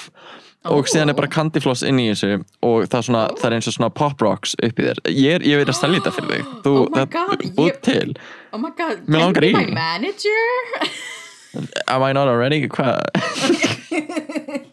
[0.71, 3.57] og síðan er bara candy floss inn í þessu og það er svona, það er
[3.57, 6.13] eins og svona pop rocks upp í þér, ég, er, ég veit að stella þetta
[6.19, 8.15] fyrir þig þú, Oh my það God, er búið til
[8.53, 9.53] oh my god, can langar í.
[9.57, 10.45] my manager
[11.93, 12.63] Am I not already?
[12.73, 13.03] Hvað?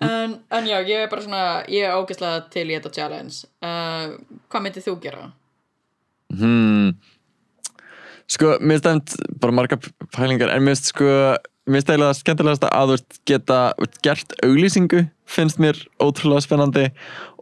[0.00, 4.14] en, en já, ég er bara svona ég er ógeðslega til í þetta challenge uh,
[4.48, 5.26] hvað myndið þú gera?
[6.30, 6.94] Hmm.
[8.30, 9.80] Sko, mér það bara marga
[10.14, 11.10] pælingar en mér finnst sko
[11.70, 13.60] mér finnst eiginlega skemmtilegast að veist geta
[14.04, 16.90] gert auglýsingu finnst mér ótrúlega spennandi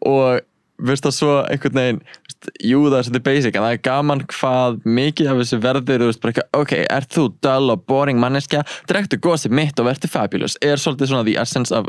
[0.06, 0.44] og
[0.78, 4.22] veist það svo einhvern veginn veist, jú það er svolítið basic en það er gaman
[4.34, 8.62] hvað mikið af þessu verður veist bara eitthvað, ok, ert þú dull og boring manneskja,
[8.90, 11.88] drektu gósið mitt og verður fabulous, er svolítið svona the essence af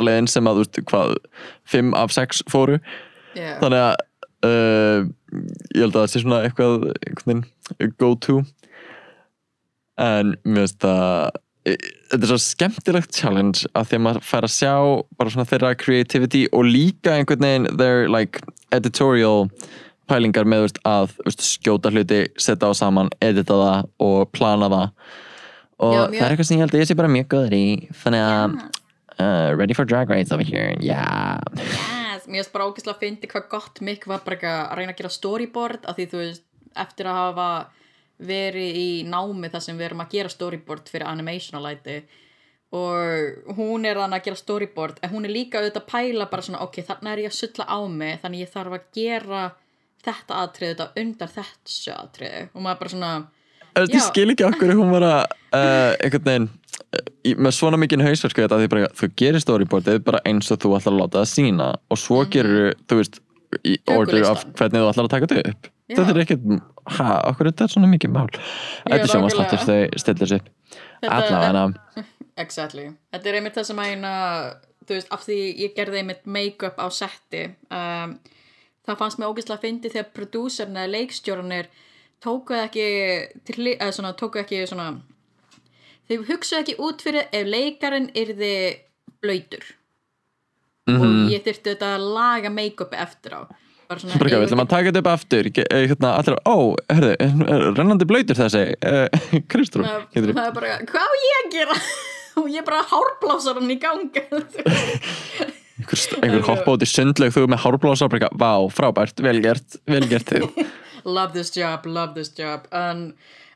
[0.00, 1.18] leiðin sem að hvað
[1.74, 2.80] 5 af 6 fóru
[3.30, 3.60] Yeah.
[3.62, 3.92] þannig að
[4.46, 5.04] uh,
[5.76, 8.40] ég held að það sé svona eitthvað go to
[10.00, 14.54] en mér finnst það þetta er svo skemmtilegt challenge að því að maður fær að
[14.54, 14.74] sjá
[15.20, 18.40] bara svona þeirra creativity og líka einhvern veginn their like
[18.72, 19.50] editorial
[20.10, 24.94] pælingar með veist, að veist, skjóta hluti, setja á saman edita það og plana það.
[25.80, 27.66] Og Já, það er eitthvað sem ég held að ég sé bara mjög góður í.
[28.02, 28.56] Þannig að
[29.20, 31.38] uh, ready for drag race over here, yeah.
[31.60, 35.02] Yes, mér finnst bara ógeðslega að fyndi hvað gott mikk var bara að reyna að
[35.02, 36.46] gera storyboard af því þú veist,
[36.80, 37.50] eftir að hafa
[38.20, 42.02] verið í námi þar sem við erum að gera storyboard fyrir animationalæti
[42.76, 46.44] og hún er þannig að gera storyboard en hún er líka auðvitað að pæla bara
[46.46, 49.42] svona ok, þannig er ég að sulla á mig þannig ég þarf að gera
[50.06, 53.10] þetta atriði þetta undan þessu atriði og maður bara svona
[53.80, 54.04] ég Já.
[54.06, 55.20] skil ekki okkur hún var að
[55.56, 60.62] uh, einhvern veginn uh, með svona mikinn hausverk þetta þú gerir storyboardið bara eins og
[60.62, 62.30] þú ætlar að láta það sína og svo Mhm.
[62.36, 63.20] gerir þú veist
[63.66, 65.70] í order af hvernig þú ætlar að taka þetta upp.
[65.96, 66.62] Þetta er ekkert,
[66.98, 69.90] ha, okkur þetta er svona mikið mál þetta er sjómansláttur nákvæmlega.
[69.90, 70.34] þau stillir
[71.02, 72.06] Þetta- allavega
[72.40, 72.86] Exactly.
[73.12, 74.10] Þetta er einmitt það sem að eina,
[74.86, 78.14] þú veist, af því ég gerði einmitt make-up á setti, um,
[78.86, 81.66] það fannst mér ógeðslega að fyndi þegar prodúserinn eða leikstjórnir
[82.24, 82.86] tóku ekki,
[83.44, 84.86] til, eða svona, tóku ekki svona,
[86.08, 88.54] þau hugsaðu ekki út fyrir ef leikarinn yrði
[89.20, 89.64] blöytur
[90.88, 90.96] Mhm.
[91.02, 93.42] og ég þyrfti þetta að laga make-upi eftir á.
[93.90, 96.56] Við ætlum að taka þetta upp aftur eh, hérna, allir, ó,
[96.92, 100.28] herðu, er rennandi blöytur þessi uh, Kristrún, er
[100.86, 101.78] hvað ég að gera?
[102.38, 104.22] og ég bara hárblásar hann í ganga.
[105.80, 109.36] einhver, einhver hoppa út í sundlaug þú með hárblása og bara, eitthvað, vá, frábært, vel
[109.42, 110.64] gert vel gert þig
[111.04, 113.08] love this job, love this job en,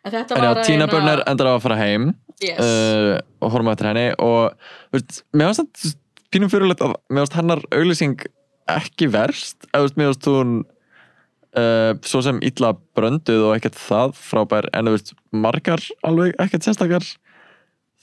[0.02, 2.58] þetta var Tina Burner endar á að fara heim Yes.
[2.58, 4.56] uh, og horfum eftir henni og
[4.92, 5.92] veist, mér varst það
[6.34, 8.16] pínum fyrirlegt að mér varst hennar auglýsing
[8.70, 10.54] ekki verst eða veist, mér varst hún
[11.58, 16.66] uh, svo sem illa brönduð og ekkert það frábær en þú veist, margar alveg ekkert
[16.66, 17.06] sérstakar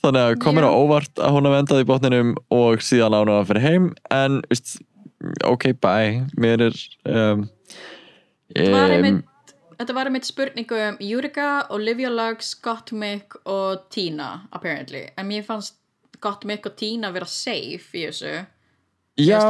[0.02, 0.78] þannig að komir á Já.
[0.78, 4.40] óvart að hún hafi endað í botninum og síðan á hún að fyrir heim en
[4.50, 4.78] veist,
[5.48, 7.46] ok, bye mér er um,
[8.58, 9.20] um,
[9.82, 15.08] Þetta var einmitt spurningu um Júrika, Olivia Lux, Gottmik og Tina, apparently.
[15.18, 15.74] En mér fannst
[16.22, 18.44] Gottmik og Tina vera safe í þessu.
[19.20, 19.40] Já,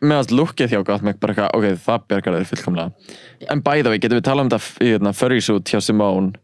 [0.00, 3.14] meðan lukkið hjá gott mig bara eitthvað, ok, það bjargar þeir fullkomlega.
[3.52, 6.36] En bæða við, getum við talað um þetta í hérna, hjá Simone?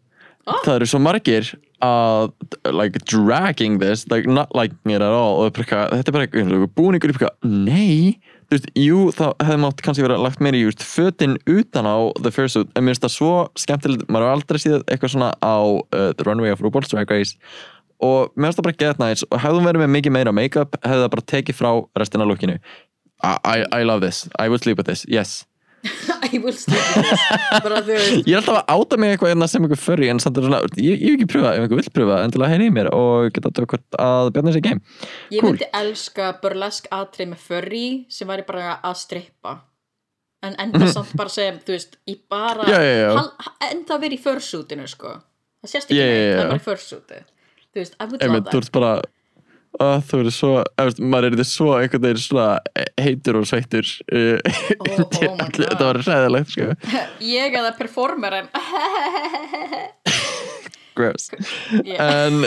[0.45, 0.61] Ah.
[0.61, 1.47] það eru svo margir
[1.85, 2.33] að
[2.69, 5.41] like dragging this, like not liking it at all.
[5.41, 8.21] Og eitthvað, þetta er bara eitthvað búningur eitthvað, nei.
[8.45, 11.97] Þú veist, jú, það hefði mátt kannski vera lagt meira í just fötin utan á
[12.21, 15.57] the fursuit en mér finnst það svo skemmtilegt, maður har aldrei síðan eitthvað svona á
[15.65, 17.39] uh, the runway of RuPaul's Drag Race
[18.03, 20.79] og mér finnst það bara get nice og hefði hún verið með mikið meira make-up
[20.83, 22.59] hefði það bara tekið frá restina lukkinu
[23.25, 25.45] I, I, I love this, I will sleep with this, yes
[26.25, 27.23] I will sleep with this.
[27.61, 30.39] Bara veist, Ég er alltaf að áta mig eitthvað hérna sem eitthvað furry en samt
[30.41, 32.89] er svona, ég, ég hef ekki pröfað ef einhver vill pröfa endilega heyri í mér
[32.97, 34.81] og geta tökkvært að bjarna sér game
[35.35, 35.53] ég Cool.
[35.59, 37.85] myndi elska burlesk atrið með furry
[38.17, 39.55] sem væri bara að strippa.
[40.45, 42.65] En enda samt bara sem, þú veist, í bara.
[42.69, 43.13] Já, já, já.
[43.17, 45.15] Hal, enda verið í fursuitinu, sko.
[45.65, 47.21] Það sést ekki já, neitt, það er bara í fursuiti.
[47.75, 48.65] Þú veist, I would Einmitt, love þú that.
[48.65, 48.93] ert bara
[49.83, 52.49] að þú eru svo, veist, maður er þetta svo einhvern veginn svona
[53.03, 54.39] heitur og sveittur uh,
[54.79, 55.65] Oh, oh my God.
[55.73, 56.69] þetta var ræðilegt sko
[57.35, 58.47] Ég eða performerin
[60.95, 61.31] gross
[61.83, 62.29] yeah.
[62.29, 62.45] en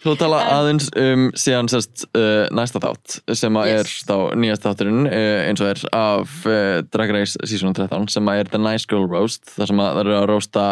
[0.00, 3.80] Svo tala aðeins um síðan sérst uh, næsta þátt sem að Yes.
[3.82, 8.30] er þá nýjast þátturinn uh, eins og er af uh, Drag Race season 13 sem
[8.32, 10.64] að er The Nice Girl Roast þar sem að það eru að roasta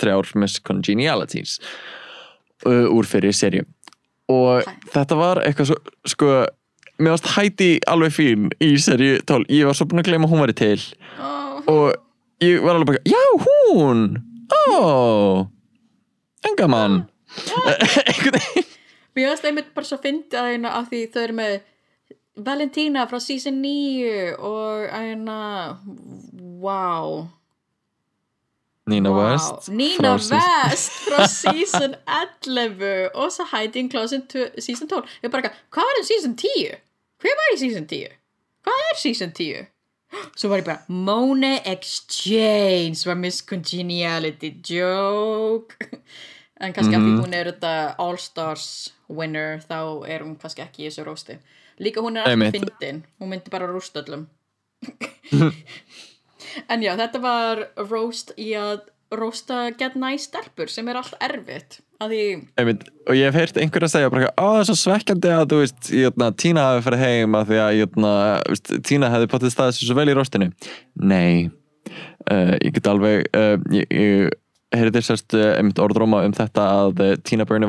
[0.00, 1.58] þrjár Miss Congenialities
[2.66, 3.66] uh, úr fyrir serju
[4.30, 4.74] og Hæ.
[4.94, 5.78] þetta var eitthvað svo
[6.12, 6.26] sko,
[7.00, 10.34] mér varst hæti alveg fín í serju 12, ég var svo búin að gleyma að
[10.34, 10.82] hún væri til.
[11.18, 14.04] Oh, og ég var alveg bara, já hún!
[14.50, 15.46] Ó
[16.46, 17.02] en gaman
[18.06, 18.68] einhvern veginn.
[19.16, 21.58] Mér finnst einmitt bara svo fyndið að hérna af því þau eru með
[22.40, 25.38] Valentína frá season 9 og hérna
[26.62, 27.26] wow,
[28.86, 29.32] Nina wow.
[29.32, 35.50] West Nina West frá season 11 og svo Hiding Closet to- season 12 ég bara,
[35.70, 36.70] hvað er um season 10?
[37.20, 38.08] hver var í season 10?
[38.64, 39.66] hvað er season 10?
[40.36, 45.76] svo var ég bara Mona Exchange var Miss Congeniality joke
[46.60, 47.20] en kannski af því Mhm.
[47.24, 51.38] hún er þetta All Stars winner þá er hún kannski ekki í þessu rósti
[51.80, 54.26] líka hún er alltaf fyndin hún myndi bara rústa öllum
[56.68, 61.80] en já, þetta var roast í að roasta get nice stelpur sem er allt erfitt
[62.00, 62.24] því,
[62.60, 65.54] Einmitt, og ég hef heyrt einhver að segja bara, ó það er svo svekkjandi að
[65.58, 68.12] veist, jötna, Tína hafi farið heim að því að jötna,
[68.48, 70.50] veist, Tína hefði potið staðið svo vel í rostinu
[70.94, 71.50] nei
[72.30, 74.38] uh, ég get alveg uh, ég, ég
[74.78, 77.02] heyrði sérst uh, einmitt orðróma um þetta að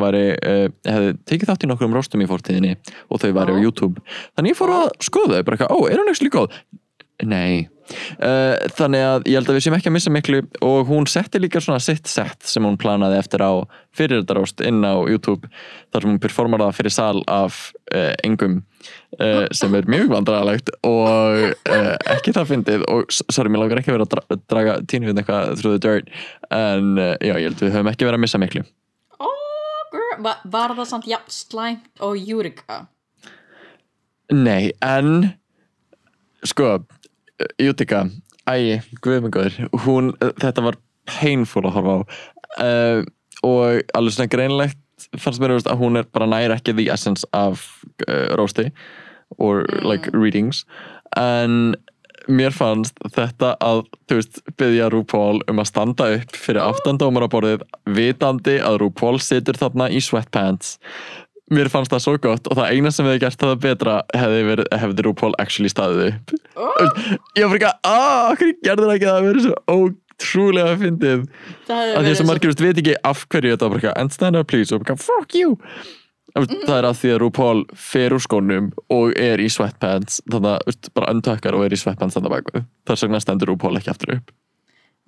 [0.05, 2.75] væri, uh, hefði tekið þátt í nokkrum róstum í fórtíðinni
[3.10, 3.62] og þau væri á.
[3.65, 4.05] YouTube
[4.38, 6.62] þannig ég fór að skoða þau, bara ó, er hún ekki góð?
[7.27, 7.69] Nei
[8.21, 11.41] uh, þannig að ég held að við séum ekki að missa miklu og hún setti
[11.41, 13.51] líka svona sitt sett sem hún planaði eftir á
[13.95, 15.49] fyrir þetta róst inn á YouTube
[15.91, 17.62] þar sem hún performar það fyrir sal af
[17.93, 18.62] uh, engum
[19.19, 21.71] uh, sem er mjög vandræðalegt og
[22.15, 25.57] ekki það fyndið og sorry, mér langar ekki vera að dra draga tínu við eitthvað
[25.60, 26.13] through the dirt
[26.51, 28.65] en já, ég held að við höfum ekki verið að missa miklu
[29.21, 32.86] Oh, var það samt jafn slæmt og Júrika?
[34.31, 35.34] Nei, en
[36.47, 36.77] sko,
[37.62, 38.06] Jútika
[38.49, 39.54] æ, guðmengur
[39.86, 41.99] hún, þetta var painful að horfa á.
[42.62, 42.99] Uh,
[43.47, 44.80] og alveg svona greinlegt
[45.17, 47.63] fannst mér að hún er bara nær ekki the essence af
[48.08, 48.69] uh, roasti
[49.38, 50.65] or like readings.
[51.17, 51.73] En
[52.30, 58.60] mér fannst þetta að þú veist, byggja RuPaul um að standa upp fyrir aftandómaraborðið vitandi
[58.62, 60.77] að RuPaul situr þarna í sweatpants
[61.51, 64.69] mér fannst það svo gott og það eina sem hefði gert það betra hefði verið,
[64.84, 66.36] hefði RuPaul actually staðið upp.
[66.56, 66.91] Oh,
[67.39, 69.10] ég var ekki að, aaa, hvernig gerði það ekki?
[69.10, 71.25] Það að vera svo ótrúlega fyndið.
[71.69, 73.89] Það hefði að því að verið svo margir veist, veit ekki af hverju þetta var
[73.95, 75.58] and stand up please og bara fuck you.
[76.32, 76.62] Mm.
[76.63, 80.91] það er að því að RuPaul fer úr skónum og er í sweatpants þannig að
[80.95, 84.32] bara untökkar og er í sweatpants þannig baku þess vegna stendur RuPaul ekki aftur upp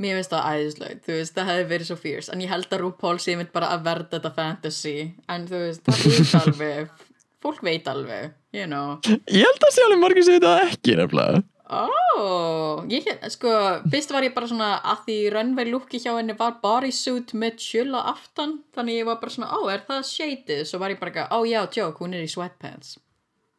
[0.02, 2.32] Mér finnst það æðislegt, þú veist, það hefði verið svo fierce.
[2.34, 4.96] En ég held að RuPaul sé mynd bara að verða þetta fantasy.
[5.30, 7.04] En þú veist, það veit alveg.
[7.44, 8.98] Fólk veit alveg, you know.
[9.06, 11.44] Ég held að sé alveg margir sem þetta ekki nefnilega.
[11.74, 13.52] Oh, ég, sko,
[13.90, 18.04] fyrst var ég bara svona að því runway looki hjá henni var bodysuit með tjöla
[18.12, 20.66] aftan þannig ég var bara svona, ó, er það shaded?
[20.70, 22.98] Svo var ég bara, ó já, joke, hún er í sweatpants.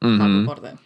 [0.05, 0.47] Mm mm -hmm.
[0.51, 0.79] Það er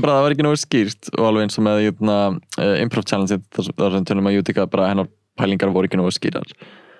[0.00, 3.98] bara það var ekki nógu skýrt og alveg eins og með uh, improv challenge þar
[3.98, 6.48] sem tölum að Jútika bara hennar pælingar voru ekki nógu skýrar.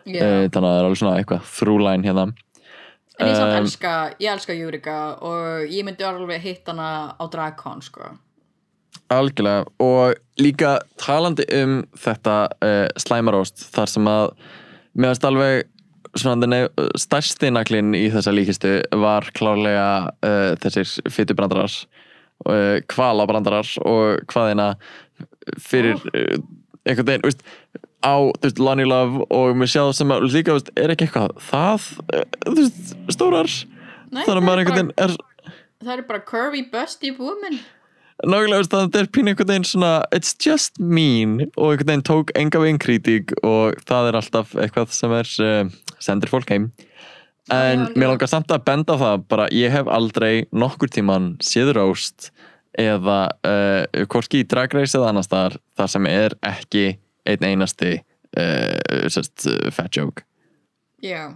[0.05, 0.45] Yeah.
[0.45, 2.29] uh, þannig að það er alveg svona eitthvað through line hérna.
[3.19, 7.25] En ég samt um, elska, ég elska Júrika og ég myndi alveg hitt hana á
[7.33, 8.13] DragCon, sko.
[9.11, 14.31] Algjörlega og líka talandi um þetta uh, slæmaróst þar sem að
[14.99, 15.67] finnst alveg
[16.99, 20.09] stærsti naglinn í þessa líkistu var klárlega
[20.63, 21.75] þessir fytubrandarar
[22.47, 24.73] uh, kvalabrandarar og hvaðina
[25.59, 26.37] fyrir uh,
[26.89, 27.43] einhvern veginn, veist,
[28.05, 31.89] á veist, Lonnie Love og mér sjá sem að líka, veist, er ekki eitthvað það,
[32.47, 33.59] þú veist, stórar?
[34.09, 35.19] Nei, þannig að það maður er einhvern veginn er
[35.79, 37.61] Það er bara curvy busty woman.
[38.27, 42.07] Nákvæmlega veist að þetta er pínu einhvern veginn svona it's just mean og einhvern veginn
[42.09, 45.61] tók enga veginn kritík og það er alltaf eitthvað sem er uh,
[46.03, 46.67] sendir fólk heim
[47.55, 51.75] en Já, mér langar samt að benda það bara ég hef aldrei nokkur tíman séð
[51.79, 52.31] róst
[52.79, 56.87] eða uh, hvorki í Drag Race eða annars staðar þar sem er ekki
[57.29, 60.25] einn einasti uh, uh, fat joke.
[61.05, 61.35] Já.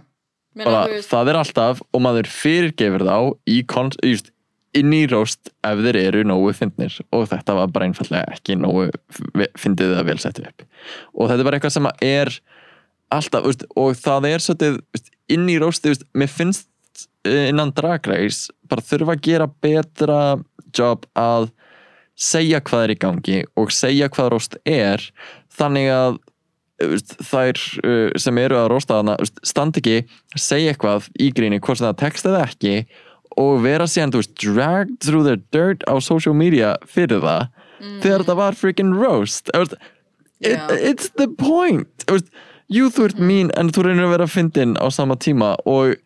[0.53, 3.17] Bara, veist, það er alltaf og maður fyrirgefur þá
[3.49, 3.59] í
[4.05, 4.29] just,
[4.77, 6.95] inn í róst ef þeir eru nógu fyndnir.
[7.13, 8.91] Og þetta var bara einfallega ekki nógu
[9.59, 10.65] fyndið að vel settu upp.
[11.17, 12.33] Og þetta er bara eitthvað sem er
[13.13, 14.79] alltaf, og það er svolítið
[15.31, 20.19] inn í rósti, veist, mér finnst eh, innan Drag Race bara þurfa að gera betra
[20.73, 21.51] job að
[22.19, 25.01] segja hvað er í gangi og segja hvað róst er
[25.53, 26.19] þannig að
[26.91, 30.03] veist, þær uh, sem eru að rósta þarna standa ekki,
[30.37, 32.75] segja eitthvað í gríni hvort sem það text eða ekki
[33.39, 37.47] og vera síðan, þú veist, dragged through the dirt á social media fyrir það
[38.03, 39.49] þegar þetta var freaking roast.
[39.53, 39.77] Þú it,
[40.53, 40.67] Já.
[40.77, 41.89] it's the point.
[42.05, 42.29] Þú veist,
[42.73, 45.99] jú, þú ert mín en þú reynir að vera fyndin á sama tíma og ég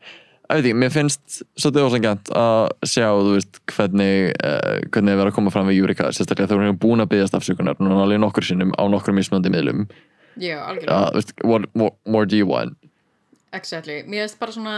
[0.49, 5.31] veit ekki, mér finnst svolítið ósangant að sjá, þú veist, hvernig uh, hvernig er verið
[5.33, 8.21] að koma fram við Júrika sérstaklega þegar hún er búin að byggja afsökunar núna alveg
[8.23, 9.87] nokkur sinnum á nokkur mismunandi miðlum
[10.39, 12.77] já, algjörlega þú veist, what, what more do you want?
[13.55, 14.77] Exactly, mér finnst bara svona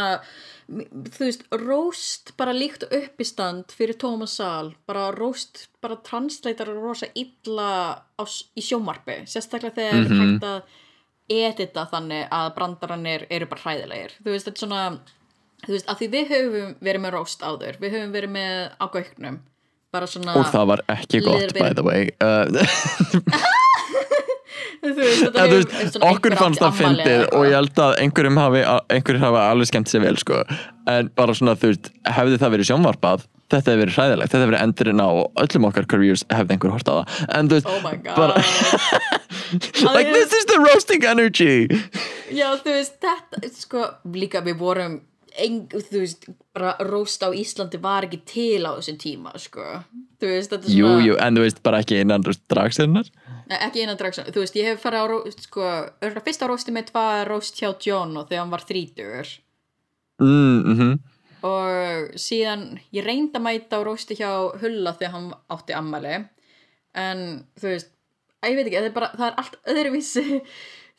[0.70, 7.72] þú veist, roast bara líkt uppistand fyrir Thomas Sal bara roast, bara translator rosa illa
[8.18, 8.24] á,
[8.58, 10.22] í sjómarpi sérstaklega þegar mm Mhm.
[10.26, 10.62] hægt að
[11.30, 14.18] edita þannig að brandaranir eru bara hræðilegir.
[14.24, 14.84] Þú veist, þetta er svona
[15.66, 18.86] þú veist, að því við höfum verið með roast áður við höfum verið með á
[19.90, 22.10] bara svona Og það var ekki gott, by the way.
[22.22, 22.46] Uh,
[24.84, 28.40] þú veist, þetta hefur- veist, svona okkur fannst það fyndið og ég held að einhverjum
[28.40, 28.62] hafi,
[28.96, 30.44] einhverjum hafi alveg skemmt sér vel sko.
[30.90, 34.52] en bara svona þú veist hefði það verið sjónvarpað þetta hefði verið hræðilegt, þetta hefði
[34.52, 35.10] verið endurinn á
[35.44, 37.20] öllum okkar careers hefði einhver hort á það.
[37.38, 37.82] En þú veist, oh
[38.16, 41.70] bara like this is the roasting energy.
[42.34, 45.00] Já, þú veist, þetta, sko, líka við vorum,
[45.40, 49.82] ein, þú veist, bara róst á Íslandi var ekki til á þessum tíma, sko.
[50.20, 51.04] Þú veist, þetta er svona...
[51.08, 53.10] jú, en þú veist bara ekki innan dragsinnar
[53.50, 55.70] ekki innan drags þú veist, ég hef farið á ró- sko,
[56.26, 59.32] fyrsta rósti mitt var róst hjá John og þegar hann var þrítugur.
[60.22, 61.00] Mm, mm
[62.10, 64.30] og síðan ég reyndi að mæta á rósti hjá
[64.62, 66.18] Hulla þegar hann átti ammali
[66.98, 67.24] en
[67.60, 67.92] þú veist
[68.40, 70.24] að ég veit ekki, er bara, það er allt öðruvísi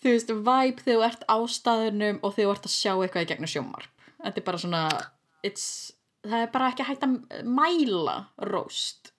[0.00, 3.24] þú veist, vibe þegar þú ert á staðunum og þegar þú ert að sjá eitthvað
[3.24, 4.82] í gegnum sjómarp þetta er bara svona
[5.46, 5.66] it's,
[6.26, 8.16] það er bara ekki hægt að mæla
[8.50, 9.14] róst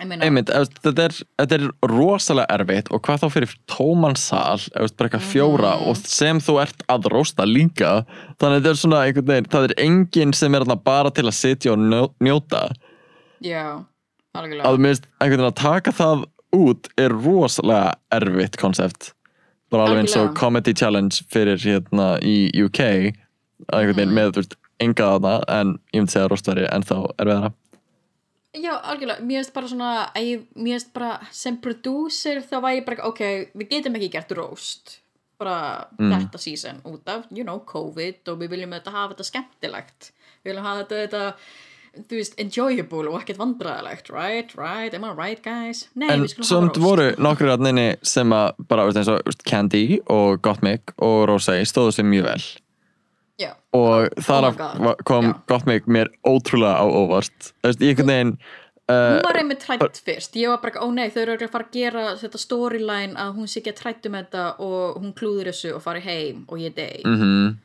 [0.00, 4.90] Einmitt, ef, þetta, er, þetta er rosalega erfitt og hvað þá fyrir tóman sal ef,
[4.96, 5.86] bara eitthvað fjóra Mhm.
[5.88, 8.04] og sem þú ert að rosta líka
[8.38, 11.32] þannig að þetta er svona einhvern veginn það er enginn sem er bara til að
[11.38, 12.70] sitja og njó- njóta
[13.42, 13.84] já,
[14.36, 19.12] algjörlega að minnst einhvern veginn að taka það út er rosalega erfitt konsept
[19.70, 20.34] bara alveg eins og.
[20.34, 23.14] Comedy Challenge fyrir hérna í UK
[23.72, 24.18] að einhvern veginn Mhm.
[24.18, 27.52] með þú veist enga þarna en ég myndi segja að rostværi en þá erfiðara
[28.58, 33.04] Já, algjörlega, mér finnst bara svona ég, mér finnst bara sem producer þá ég bara,
[33.06, 33.20] ok,
[33.54, 34.96] við getum ekki gert roast
[35.40, 36.12] bara Mm.
[36.12, 40.10] þetta season út af, you know, COVID og við viljum þetta hafa þetta skemmtilegt.
[40.44, 41.34] Við viljum hafa þetta, þetta
[42.08, 45.88] þú veist, enjoyable og ekkert vandræðilegt right, right, am I right guys?
[45.94, 50.94] Nei, En samt voru nokkur að nynni sem að bara eins og Candy og Gottmik
[50.98, 52.44] og Rosé stóðu sér mjög vel
[53.40, 54.80] Já, og þar af God.
[54.84, 55.36] va- kom Já.
[55.48, 57.52] Gottmik mér ótrúlega á óvart.
[57.62, 58.34] Þú veist, ég einhvern veginn
[58.90, 60.34] hún var einmitt trætt fyrst.
[60.34, 63.46] Ég var bara, ó nei, þau eru að fara að gera þetta storyline að hún
[63.48, 66.74] sé ekki að trættu með þetta og hún klúður þessu og fari heim og ég
[66.74, 67.02] dey.
[67.06, 67.56] Mm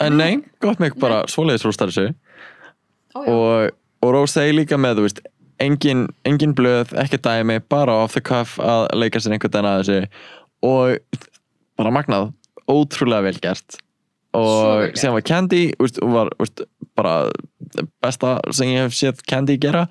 [0.00, 2.14] en nei, Gottmik bara svoleiðis rústar þessu.
[3.10, 3.20] Já.
[3.26, 5.20] og, og Rosé líka með þú veist
[5.60, 9.82] engin, engin blöð, ekki dæmi bara off the cuff að leika sér einhvern veginn að
[9.82, 9.98] þessu.
[10.62, 11.20] Og
[11.76, 12.30] bara magnað,
[12.70, 13.76] ótrúlega vel gert
[14.36, 16.64] og síðan var Candy úst, hún var úst,
[16.98, 17.30] bara
[18.02, 19.86] besta sem ég hef séð Candy gera.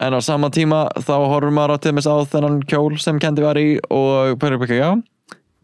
[0.00, 3.60] En á sama tíma þá horfum maður á þess á þennan kjól sem Candy var
[3.60, 4.94] í og bara ekki, já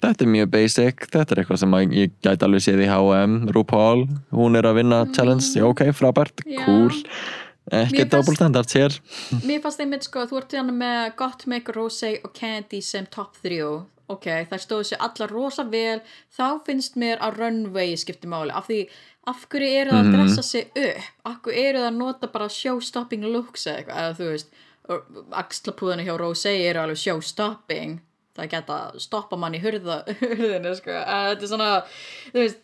[0.05, 4.05] þetta er mjög basic, þetta er eitthvað sem ég gæti alveg séð í H&M, RuPaul
[4.37, 6.53] hún er að vinna challenge, já ok, frábært Mm.
[6.53, 6.65] Já.
[6.67, 7.01] cool,
[7.81, 8.99] ekki double standards hér.
[9.43, 13.35] Mér fannst einmitt sko að þú ert hérna með Gottmik, Rosé og Candy sem top
[13.43, 13.63] 3
[14.13, 16.01] ok, þær stóðu sér allar rosa vel.
[16.35, 18.85] Þá finnst mér að runway skipti máli af því
[19.27, 21.07] af hverju eru það að dressa sig upp?
[21.27, 24.63] Af hverju eru það að nota bara show-stopping looks eða eitthvað, eða þú veist
[25.35, 27.99] axlapúðinu hjá Rosé eru alveg show-stopping.
[28.37, 32.63] Það geta stoppa mann í hurða, hurðinu sko, þetta er svona þú veist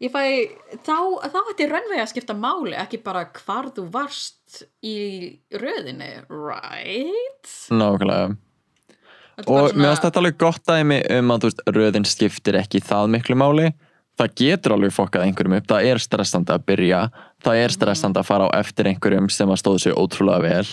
[0.00, 0.22] ég fæ,
[0.86, 0.96] þá,
[1.28, 4.96] þá ætti runway að skipta máli, ekki bara hvar þú varst í
[5.52, 7.50] röðinni right?
[7.68, 8.32] nákvæmlega
[9.46, 13.38] og mér finnst þetta alveg gott dæmi um að veist, röðin skiptir ekki það miklu
[13.38, 13.70] máli.
[14.20, 15.68] Það getur alveg fokkað einhverjum upp.
[15.70, 17.00] Það er stressandi að byrja.
[17.44, 20.66] Það er stressandi að fara á eftir einhverjum sem að stóðu sig ótrúlega vel.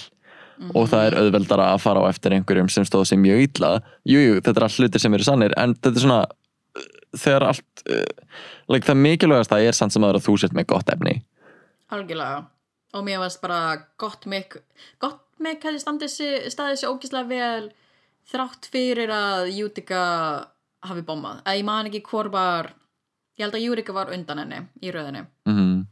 [0.73, 3.71] Og það er auðveldara að fara á eftir einhverjum sem stóðu sig mjög illa.
[4.09, 7.47] Jújú, jú, þetta er allt hlutir sem eru sannir en þetta er svona uh, þegar
[7.51, 8.43] allt uh,
[8.73, 11.15] like, það mikilvægast það er samt sem aður að þú sért með gott efni.
[11.93, 12.43] Algjörlega.
[12.97, 13.61] Og mér varst bara
[14.01, 14.59] gott mikk
[15.03, 17.69] gott mikk hefði staðið sér ógislega vel
[18.31, 20.01] þrátt fyrir að Jútika
[20.87, 22.73] hafi bombað, að ég man ekki hvor var
[23.37, 25.25] ég held að Júrika var undan henni í röðinni.
[25.49, 25.85] Mm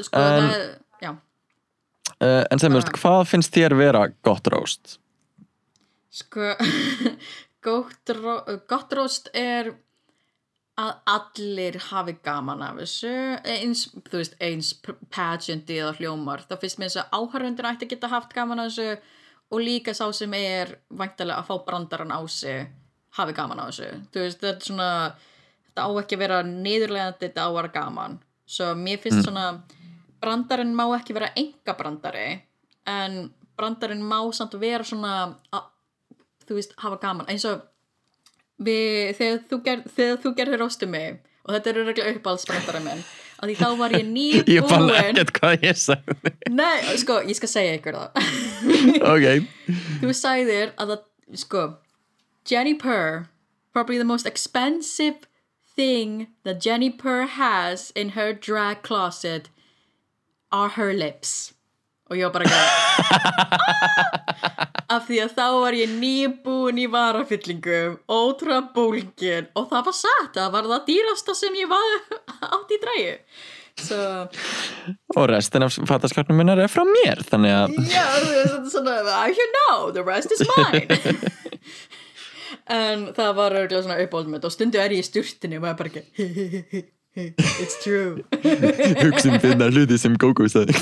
[0.00, 0.60] sko En- það
[1.02, 1.10] já.
[2.22, 4.98] Uh, en sem, Bara- veist, hvað finnst þér vera gott róst?
[6.14, 6.54] Sko,
[7.66, 9.74] gott, ró- gott róst er
[10.80, 13.12] að allir hafi gaman af þessu.
[13.44, 14.72] Eins, þú veist, eins
[15.14, 18.72] pageanti eða hljómar, þá finnst mér þess að áhörfundur ætti að geta haft gaman af
[18.72, 18.96] þessu
[19.52, 22.66] og líka sá sem er væntalega að fá brandaran á sig
[23.14, 24.90] hafi gaman af þessu, veist, þetta er svona
[25.68, 29.46] þetta á ekki að vera niðurlegandi þetta á að vera gaman, svo mér finnst svona
[30.24, 32.28] brandarinn má ekki vera enga brandari
[32.90, 35.14] en brandarinn má samt vera svona
[35.54, 35.68] að,
[36.48, 37.28] þú veist, hafa gaman.
[37.30, 37.62] Eins og
[38.58, 39.84] við, þegar þú, ger,
[40.40, 43.04] gerðir róstu mig og þetta er regla uppáhaldsbrandarinn minn
[43.44, 44.10] að því þá var ég
[44.50, 48.10] Ég fann nýbúin ekkert hvað ég sagði Nei, sko, ég skal segja ykkur það
[49.12, 49.26] Ok,
[50.02, 51.06] Þú sagðir að það,
[51.44, 51.64] sko
[52.48, 53.28] Jenny Purr
[53.72, 55.26] probably the most expensive
[55.74, 59.48] thing that Jenny Purr has in her drag closet
[60.52, 61.53] are her lips
[62.10, 62.60] og ég var bara ekki
[64.94, 70.32] af því að þá var ég nýbúin í varafyllingum ótrúlega bólgin og það var satt,
[70.36, 71.88] það var það dýrasta sem ég var
[72.54, 73.14] átt í dræju
[73.84, 74.02] svo
[75.18, 79.34] og restin af fattaskapnum minnar er frá mér þannig að Já, þetta er svona I
[79.34, 80.86] should know, the rest is mine.
[82.64, 85.90] En það var örgulega svona uppáldum og stundu er ég í styrtinu og maður bara
[85.90, 86.02] ekki
[87.16, 88.24] it's true.
[89.02, 90.74] Hugsun finna hluti sem Gogo sagði.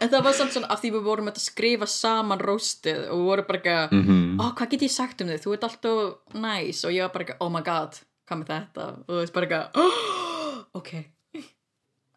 [0.00, 3.26] En það var samt svona af því við vorum að skrifa saman róstið og við
[3.30, 4.38] vorum bara eitthvað Mhm.
[4.40, 7.24] ó, hvað get ég sagt um þig, þú ert alltaf næs og ég var bara
[7.24, 7.98] eitthvað, oh my god,
[8.28, 8.86] hvað með þetta?
[9.06, 10.92] Og þú veist bara eitthvað oh, ok.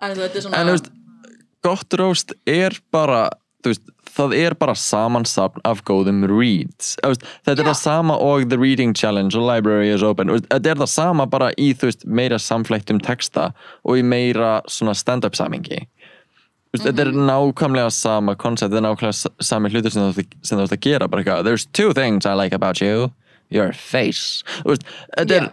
[0.03, 0.91] En þú veist, þetta er svona en þú veist,
[1.63, 3.21] gott roast er bara
[3.63, 6.95] þú veist, það er bara samansapn af góðum reads.
[7.03, 7.69] Veist, þetta er Já.
[7.71, 10.29] það sama og The Reading Challenge og Library is Open.
[10.33, 13.51] Veist, þetta er það sama bara í þú veist, meira samflættum texta
[13.83, 15.81] og í meira svona stand-up samingi
[16.73, 20.37] Veist, Þetta er nákvæmlega sama koncept, þetta er nákvæmlega sa- sami hlutur sem þú ert-
[20.41, 23.11] sem þú ert að gera bara eitthvað, there's two things I like about you
[23.53, 24.41] your face.
[24.65, 24.81] Veist,
[25.17, 25.51] þetta er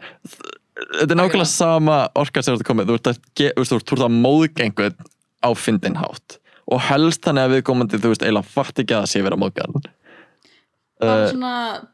[0.97, 3.21] þetta er nákvæmlega sama orka sem þú ert að koma þú ert að,
[4.09, 4.97] að einhvern
[5.45, 6.40] á fyndinhátt
[6.71, 9.81] og helst þannig að við komandi þú veist, eiginlega fatt ekki að það sé móðgan.
[11.01, 11.53] Það var uh, svona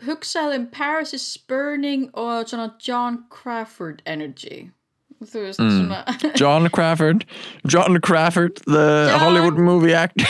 [0.09, 4.71] hugsaði um Paris is Burning og svona John Crawford energy.
[5.23, 5.77] Þú veist, Mm.
[5.79, 6.01] svona
[6.41, 7.25] John Crawford.
[7.67, 10.27] John Crawford, the John- Hollywood movie actor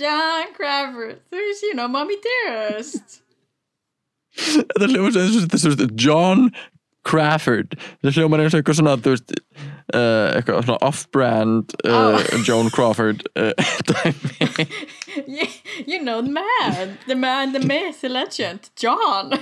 [0.00, 3.20] John Crawford, þú veist, you know, mommy dearest.
[4.40, 4.86] Þetta
[5.16, 6.50] þessu, þessu John
[7.04, 7.76] Crawford.
[8.00, 9.32] Þetta hljómar eins og eitthvað svona veist,
[9.94, 12.42] uh, eitthvað svona off-brand uh, Oh.
[12.44, 13.52] Joan Crawford uh,
[15.26, 15.46] you,
[15.86, 16.98] you know, the man.
[17.06, 18.70] The man, the myth, the legend.
[18.76, 19.32] John.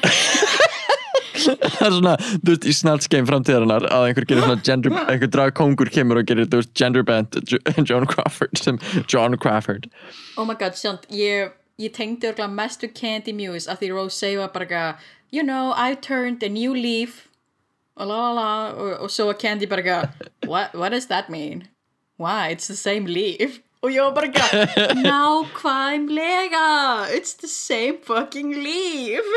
[1.39, 5.91] Það er svona, þú veist, í Game framtíðarinnar að einhver gerir svona gender, einhver dragkongur
[5.95, 7.39] kemur og gerir, þú veist, gender band
[7.87, 9.87] Joan Crawford sem John Crawford.
[10.37, 14.33] Oh my god, sjánt, ég ég tengdi örgulega mest við Candy Muse af því Rose
[14.41, 14.97] var bara
[15.31, 17.28] you know, I've turned a new leaf
[17.99, 21.67] la la la svo var Candy bara eitthvað what, what does that mean?
[22.19, 23.63] why, it's the same leaf.
[23.87, 26.65] Ég var bara eitthvað nákvæmlega
[27.15, 29.29] it's the same fucking leaf.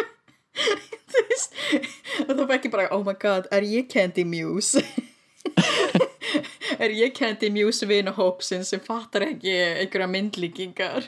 [2.27, 4.81] Og þá fekk ég bara, oh my god, er ég Candy Muse?
[6.81, 9.53] er ég Candy Muse vinahópsin sem fattar ekki
[9.85, 11.05] einhverja myndlíkingar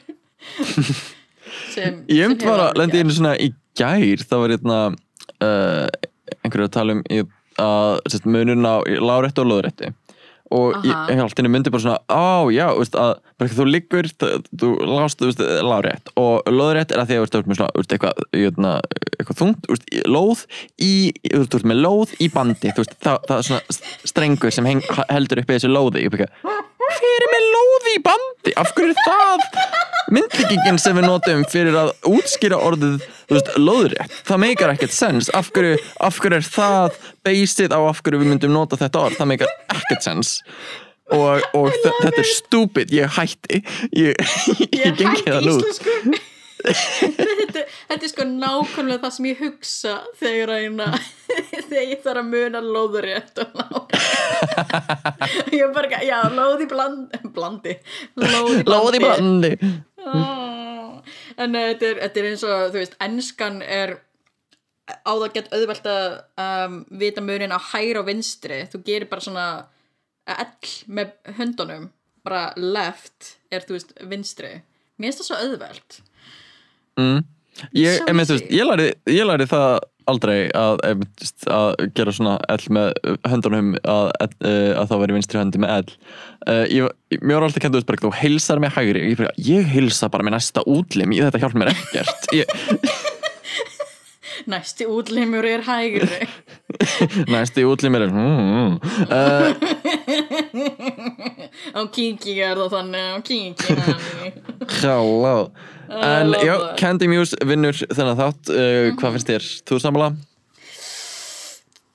[1.73, 5.87] sem Ég hef bara, hefur lendi alveg einu svona í gær það var hérna uh,
[6.45, 7.23] einhverju að tala um í,
[7.61, 9.93] að munurinn á lárétti og lóðrétti.
[10.53, 14.27] Og ég, ég alltaf myndi bara svona á já, veist, að bara þú liggur þú,
[14.61, 16.11] þú lást, veist, lárétt.
[16.19, 18.73] Og lóðrétt er að því að þú veist, með svona, veist, eitthvað, jötna,
[19.17, 19.71] eitthvað þungt,
[20.05, 20.43] lóð
[20.77, 20.93] í,
[21.31, 23.79] þú veist, með lóð í bandi það, það er svona
[24.13, 26.05] strengur sem heng, heldur upp í þessu lóði.
[26.05, 26.13] Ég
[27.03, 28.53] hver er með lóði í bandi?
[28.59, 29.45] Af hverju er það?
[30.13, 33.03] Myndlíkingin sem við notum fyrir að útskýra orðið,
[33.33, 34.15] þú veist, lóðrétt.
[34.29, 35.75] Það meikar ekkert sens, af hverju
[36.07, 39.53] af hverju er það basið á af hverju við myndum nota þetta orð, það meikar
[39.73, 40.35] ekkert sens.
[41.13, 43.59] Og, og þe- þetta er stúpid, ég hætti.
[43.91, 45.97] Ég, ég, ég gengi hætti íslensku
[46.63, 50.87] þetta, þetta er sko nákvæmlega það sem ég hugsa þegar að hérna
[51.69, 53.91] þegar ég þarf að muna lóðurétt og lárétt
[55.55, 57.75] ég er bara, ekki- já, lóði bland, blandi.
[58.19, 59.53] Lóði lóði í bandi
[60.03, 60.97] Ah.
[61.39, 63.93] en uh, þetta, er, þetta er eins og þú veist, enskan er
[65.07, 66.07] á það gett auðvelt að
[66.43, 68.57] um, vita munin á hægri og vinstri.
[68.67, 69.45] Þú gerir bara svona
[70.27, 71.85] ell með höndunum
[72.27, 74.51] bara left er þú veist vinstri.
[74.99, 75.97] Mér finnst það svo auðvelt
[76.99, 77.23] mm.
[77.79, 79.79] ég, þú veist, ég, læri, ég læri það
[80.11, 82.89] aldrei að, veist, að gera svona ell með
[83.29, 84.35] höndunum að, að,
[84.81, 85.95] að það væri vinstri höndi með ell
[86.49, 86.91] uh, ég,
[87.21, 89.07] mér var alltaf kennt, þú heilsar með hægri.
[89.13, 92.31] Ég, ég heilsa bara með næsta útlim þetta hjálp mér ekkert.
[94.45, 96.27] Næsti útlimur er hægri.
[97.33, 98.19] Næsti útlim er mm,
[98.59, 98.79] mm.
[101.77, 103.63] Á kinki er það þannig á þannig
[104.81, 105.37] Halló
[106.01, 106.55] En love já.
[106.79, 108.51] Candy Muse vinnur þennan þátt.
[108.53, 109.49] Uh, Hvað finnst þér?
[109.69, 110.13] Þú sammála?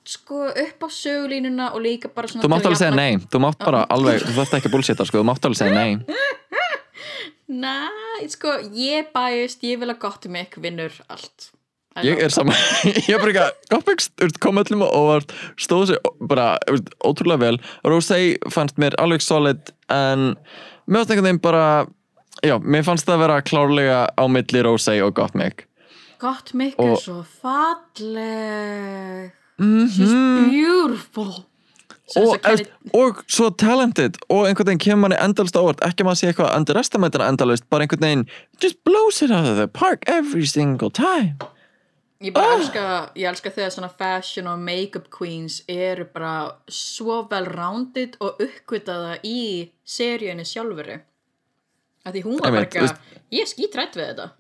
[0.08, 3.18] sko upp á sögulínuna og líka bara svona Þú mátt alveg segja nei.
[3.28, 5.98] Þú mátt bara alveg, þú þarft ekki að bullshita sko, Þú mátt alveg segja nei.
[7.64, 7.76] Næ,
[8.32, 11.50] sko, ég bæist, ég vil að gott ykkur vinnur allt.
[12.04, 12.54] Ég er saman
[13.08, 16.52] Ég er bara ekki að Goppix kom öllum óvart Stóð sér bara
[17.02, 17.56] ótrúlega vel.
[17.82, 20.34] Rosé fannst mér alveg solid En
[20.86, 21.64] fannst einhvern veginn bara
[22.44, 25.64] Já, mér fannst það að vera klárlega á milli Rosé og Gottmik
[26.18, 27.24] Gott mikk er Og- svo
[28.22, 29.30] falleg.
[29.58, 30.14] mm She's
[30.50, 31.44] beautiful.
[32.08, 35.82] Svo og, þess að eftir, og svo talented og einhvern veginn kemur manni endalist ávart
[35.84, 38.24] ekki að maður sé eitthvað underestimated endalist bara einhvern veginn
[38.62, 41.36] just blows it out of the park every single time
[42.20, 42.56] Ég bara Ah.
[42.58, 48.40] elska, ég elska þegar svona fashion og make-up queens eru bara svo vel rounded og
[48.42, 50.98] uppkvitaða í seríunni sjálfuru.
[52.08, 52.94] Af því hún var bara eitthvað,
[53.34, 54.30] ég er skítrætt við þetta.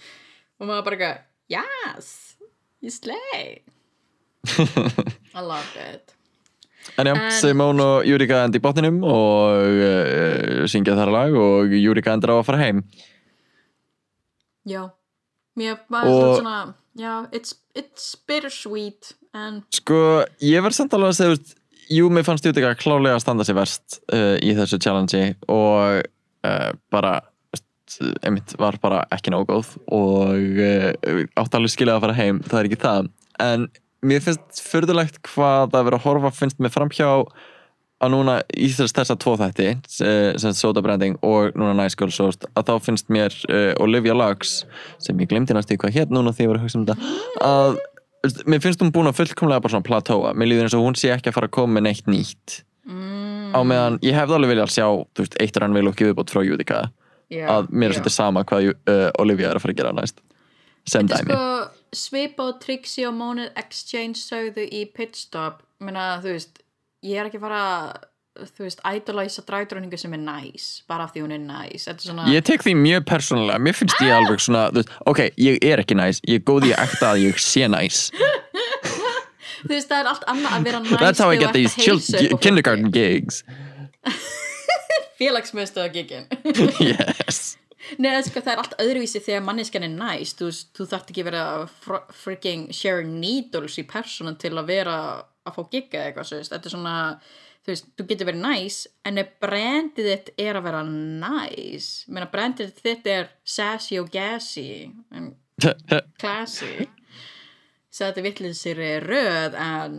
[0.60, 1.22] og maður bara eitthvað,
[1.56, 2.10] yes,
[2.84, 3.62] you slay.
[4.44, 6.12] I loved it.
[7.00, 9.56] En já, Simone og Júrika endi í botninum og
[9.88, 12.82] uh, syngja þar lag og Júrika endur á að fara heim
[14.68, 14.82] Já,
[15.56, 21.18] mér var Og- svona, já, it's, it's bittersweet en Sko, ég verð samt alveg að
[21.18, 21.56] segja, veist,
[21.88, 26.04] jú, mér fannst Júrika klálega að standa sér verst uh, í þessu challenge og
[26.92, 27.14] bara,
[27.48, 32.18] þú veist, einmitt var bara ekki nógu góð og uh, átt alveg skilja að fara
[32.20, 33.10] heim, það er ekki það.
[33.44, 33.66] En
[34.04, 37.08] mér finnst fyrðulegt hvað að vera að horfa finnst mér framhjá
[38.04, 42.68] að núna í þess þessa tvo þætti eh, sem Soda Branding og núna Sourced að
[42.68, 44.64] þá finnst mér uh, Olivia Lux
[45.02, 47.48] sem ég glemdi næstu í hvað hér núna þegar ég var að hugsa um þetta
[47.48, 50.32] að mér finnst hún búin að fullkomlega bara svona platóa.
[50.36, 53.54] Mér líður eins og hún sé ekki að fara að koma með neitt nýtt mm,
[53.56, 54.86] á meðan ég hefði alveg viljað sjá
[55.20, 56.84] veist, eitt rann vil og viðbót frá Júdika.
[57.32, 57.98] Já, að mér er já.
[57.98, 60.20] svolítið sama hvað uh, Olivia er að fara að gera næst.
[60.84, 61.32] Sem Þetta dæmi.
[61.32, 66.60] sko Svipa og Trixie og Monad Exchange sögðu í Pitstop Meina, þú veist,
[67.04, 67.62] ég er ekki fara
[68.34, 71.86] þú veist, idolæsa dræðdróningu sem er næs, bara af því hún er næs.
[72.02, 75.82] Svona, Ég tek því mjög persónulega, mér finnst ég alveg svona, veist, ok, ég er
[75.84, 78.08] ekki næs, ég góð í að ekta að ég sé næs.
[79.64, 81.74] þú veist, það er allt annað að vera næs That's how I get these
[82.40, 83.42] kindergarten gigs.
[85.20, 86.26] Félagsmiðstöða gigin
[86.90, 87.56] yes.
[88.00, 91.44] Nei, sko, það er allt öðruvísi þegar manneskan er næs þú, þú þarft ekki vera
[92.16, 94.98] freaking share needles í persónan til að vera
[95.44, 96.94] að fá gigga eða eitthvað svo, þetta er svona
[97.64, 102.28] þú veist, þú getur verið næs en ef brandið þitt er að vera næs menna
[102.32, 104.68] brandið þitt er sassy og gassy
[105.14, 105.32] en
[106.20, 106.88] classy
[107.94, 109.92] svo þetta vittlið sér röð en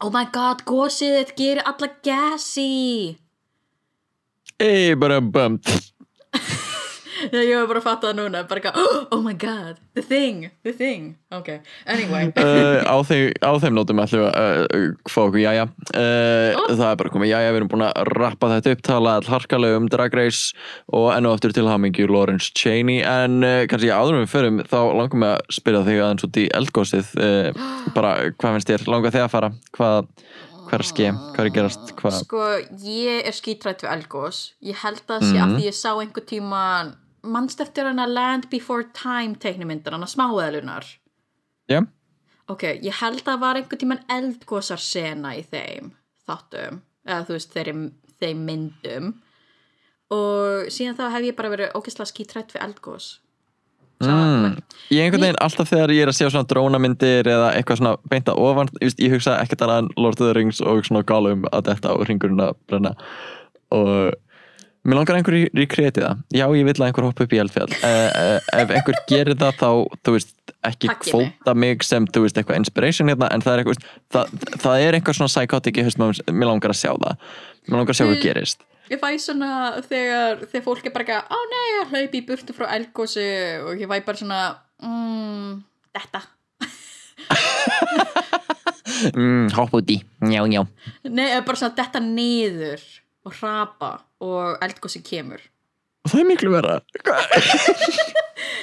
[0.00, 3.18] oh my god, gósið þitt gerir alla gassy.
[4.56, 5.20] Hey, bara
[7.30, 7.40] bum.
[7.44, 11.14] Ég hef bara fattað það núna, bara eitthvað, oh my god, the thing, the thing,
[11.34, 11.50] ok,
[11.86, 12.30] anyway.
[12.36, 15.66] Uh, á, þeim, á þeim nótum ætlum við að uh, fá okkur jæja.
[15.94, 19.80] Uh, Það er bara komið jæja, við erum búin að rappa þetta upp, tala allharkalega
[19.80, 20.54] um Drag Race
[20.94, 24.78] og enn og aftur til hamingju Lawrence Cheney, en uh, kannski áður við förum, þá
[24.98, 29.14] langum við að spyrja þig aðeins út í eldgósið, uh, bara hvað finnst þér, langar
[29.14, 30.10] þig að fara, hvað,
[30.64, 32.42] hvað er að ske, hvað er að gerast, hvað, Sko,
[32.88, 36.26] ég er skítrætt við Elgos, ég held að það sé af því ég sá einhver
[36.30, 36.62] tíma,
[37.24, 40.86] mannst eftir hana Land Before Time teiknumyndar, hana smáeðlunar.
[41.70, 41.80] já,
[42.44, 45.94] Ok, ég held að var einhver tíman eldgósar sena í þeim
[46.28, 47.84] þáttum, eða þú veist, þeim,
[48.20, 49.12] þeim myndum
[50.12, 53.06] og síðan þá hef ég bara verið ógeðslega skítrætt við eldgós.
[54.04, 54.58] mm.
[54.92, 58.28] ég einhvern veginn alltaf þegar ég er að sjá svona drónamyndir eða eitthvað svona beint
[58.28, 61.94] að ofan ég, hugsa ekkert en Lord of the Rings og svona Gollum að þetta
[61.96, 62.92] og ringurinn að brenna
[63.72, 64.12] og
[64.84, 66.18] mér langar einhver í, í kreatið það.
[66.36, 67.70] Já ég vil að einhver hoppa upp í eldfjall.
[67.80, 69.68] Uh, ef einhver gerir það þá
[70.04, 73.88] þú veist ekki kvóta mig sem þú veist eitthvað inspiration hérna en það er eitthvað
[74.16, 74.24] það,
[74.64, 77.14] það er einhver svona psychotic haustum á mér, langar að sjá það.
[77.68, 78.24] Mér langar að sjá hvað Mm.
[78.28, 78.64] gerist.
[78.92, 79.50] Ég fæ svona
[79.88, 83.28] þegar, þegar fólk er bara eitthvað, á nei, ég hlaupi í burtu frá eldgósi
[83.64, 84.40] og ég fæ bara svona,
[84.84, 85.54] mm,
[85.96, 86.20] þetta.
[89.16, 89.96] mm, hoppa út í,
[90.28, 90.66] njá njá.
[91.08, 92.84] Nei, bara svona þetta niður
[93.24, 95.40] og hrapa og eldgósi kemur.
[96.08, 96.80] það er miklu vera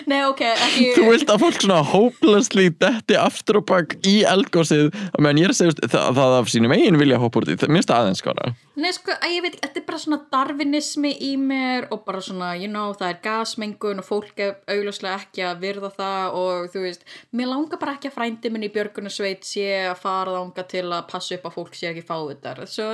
[0.09, 0.85] Nei, ok, ekki...
[0.95, 4.89] Þú vilt að fólk svona hopelessly detti aftur og bakk í eldgósið
[5.21, 7.73] meðan ég er að segja það, það af sínum eigin vilja hoppa úr því, það
[7.75, 8.51] minnst aðeins skora
[8.81, 12.53] Nei, sko, að ég veit, þetta er bara svona darwinismi í mér og bara svona,
[12.57, 16.85] you know, það er gasmengun og fólk er augljóslega ekki að virða það og þú
[16.87, 17.05] veist,
[17.37, 21.07] mér langar bara ekki að frændi minn í björgunarsveit sé að fara þanga til að
[21.11, 22.63] passa upp að fólk sé ekki fávitar.
[22.69, 22.89] Svo,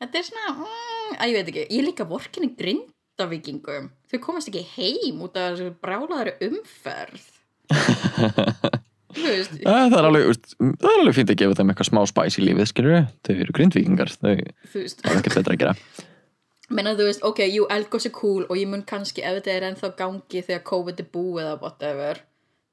[0.00, 3.90] þetta er svona, mm, að ég veit ekki, ég líka vorkinni grindavíkingum.
[4.10, 7.26] Þau komast ekki heim út af þessu brjálaðari umferð.
[9.14, 12.44] veist, Það er alveg, það er alveg fínt að gefa þeim eitthvað smá spæs í
[12.46, 12.96] lífið, skilur
[13.26, 15.74] þau eru grindvíkingar, þau hafa ekkert betra að gera
[16.74, 19.64] Menna þú veist, ok, jú, Elgos er cool og ég mun kannski ef þetta er
[19.72, 22.20] ennþá gangi þegar COVID er búið eða whatever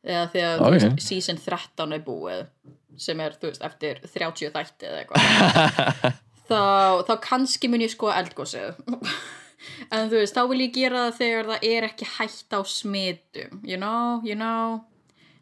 [0.06, 0.76] eða þegar, þú Ok.
[0.78, 2.44] veist, season 13 er búið
[3.02, 6.62] sem er, þú veist, eftir 30 þætti eða eitthvað þá,
[7.08, 8.80] þá kannski mun ég sko Elgosið
[9.94, 13.64] en þú veist, þá vil ég gera það þegar það er ekki hætt á smitum
[13.68, 14.82] you know, you know.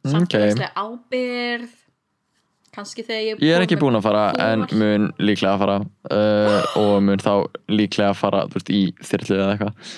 [0.05, 1.73] Samfélagslega ábyrð
[2.75, 5.77] kannski þegar ég Ég er ekki búin að fara en mun líklega að fara
[6.11, 7.33] uh, og mun þá
[7.71, 9.95] líklega að fara þú veist, í þyrlu eða eitthvað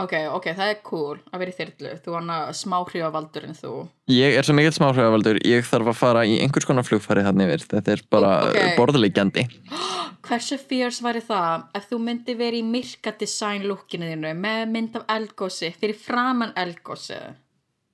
[0.00, 1.90] ok, ok, það er cool að vera í þyrlu.
[2.04, 3.72] Þú hann að smáhrífavaldur en þú.
[4.12, 7.66] Ég er svo mikill smáhræðavaldur, ég þarf að fara í einhvers konar flugfæri þannig yfir,
[7.74, 8.48] þetta er bara Ok.
[8.56, 8.72] okay.
[8.78, 9.44] borðlegjandi
[10.26, 14.98] Hversu fierce væri það ef þú myndi verið í myrka design lookinu þínu með mynd
[15.00, 17.18] af eldgósi fyrir framann eldgósi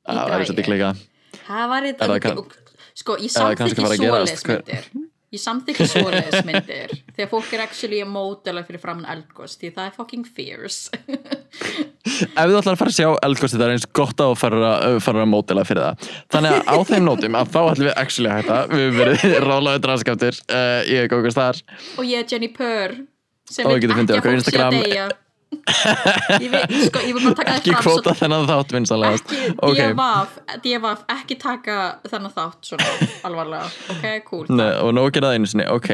[0.08, 0.92] Það er svolítið klika
[1.48, 2.42] Það væri Er kann-
[2.98, 4.42] Sko, ég fara að gerast?
[4.42, 9.70] svoleiðismyndir Ég samþykki svoleiðis myndir þegar fólk er actually að mótela fyrir framann eldgoss því
[9.76, 10.88] það er fucking fierce.
[12.32, 14.72] Ef þú ætlar að fara að sjá eldgósti það er eins gott að fara,
[15.04, 16.08] fara að mótela fyrir það.
[16.32, 18.58] Þannig að á þeim nótum að þá ætlum við actually að hætta.
[18.72, 21.62] Við hefum verið rálaður draskaptir uh, ég er Góko Star.
[22.00, 22.96] Og ég er Jenny Purr
[23.48, 24.80] sem fundið ekki að fólk sé að Instagram.
[24.80, 25.08] deyja
[26.42, 30.34] ég, veit, sko, ég vil bara taka ekki svo, þennan þátt vinsalegast ekki ok, divaf,
[30.64, 31.76] divaf ekki taka
[32.08, 32.88] þennan þátt svona
[33.28, 33.70] alvarlega.
[33.94, 35.88] Ok, cool Nei, og nóg gera það einu sinni, ok.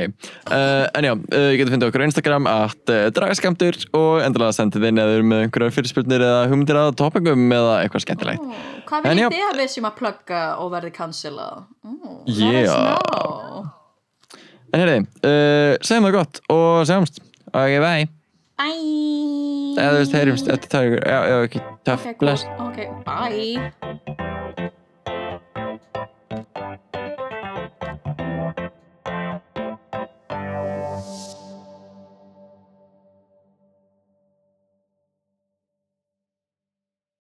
[0.49, 4.57] Uh, en já, uh, ég geti fundið okkur á Instagram að uh, dragaskamtur og endilega
[4.59, 8.43] sendið inn eða með einhverjar fyrirspurnir eða hugmyndir að topingum eða eitthvað skemmtilegt.
[8.43, 11.65] Ó, Hvað vil þið að við sem að plugga og verði cancelað?
[11.87, 13.71] Oh, Yeah.
[14.75, 18.24] En heyrði, uh, segjum það gott og sjáumst, ok, bye
[18.59, 19.75] Bye.
[19.81, 22.15] eða þú veist, heyrjumst, þetta tar ykkur já, já, ok, Okay, cool.
[22.23, 24.34] bless Okay, bye.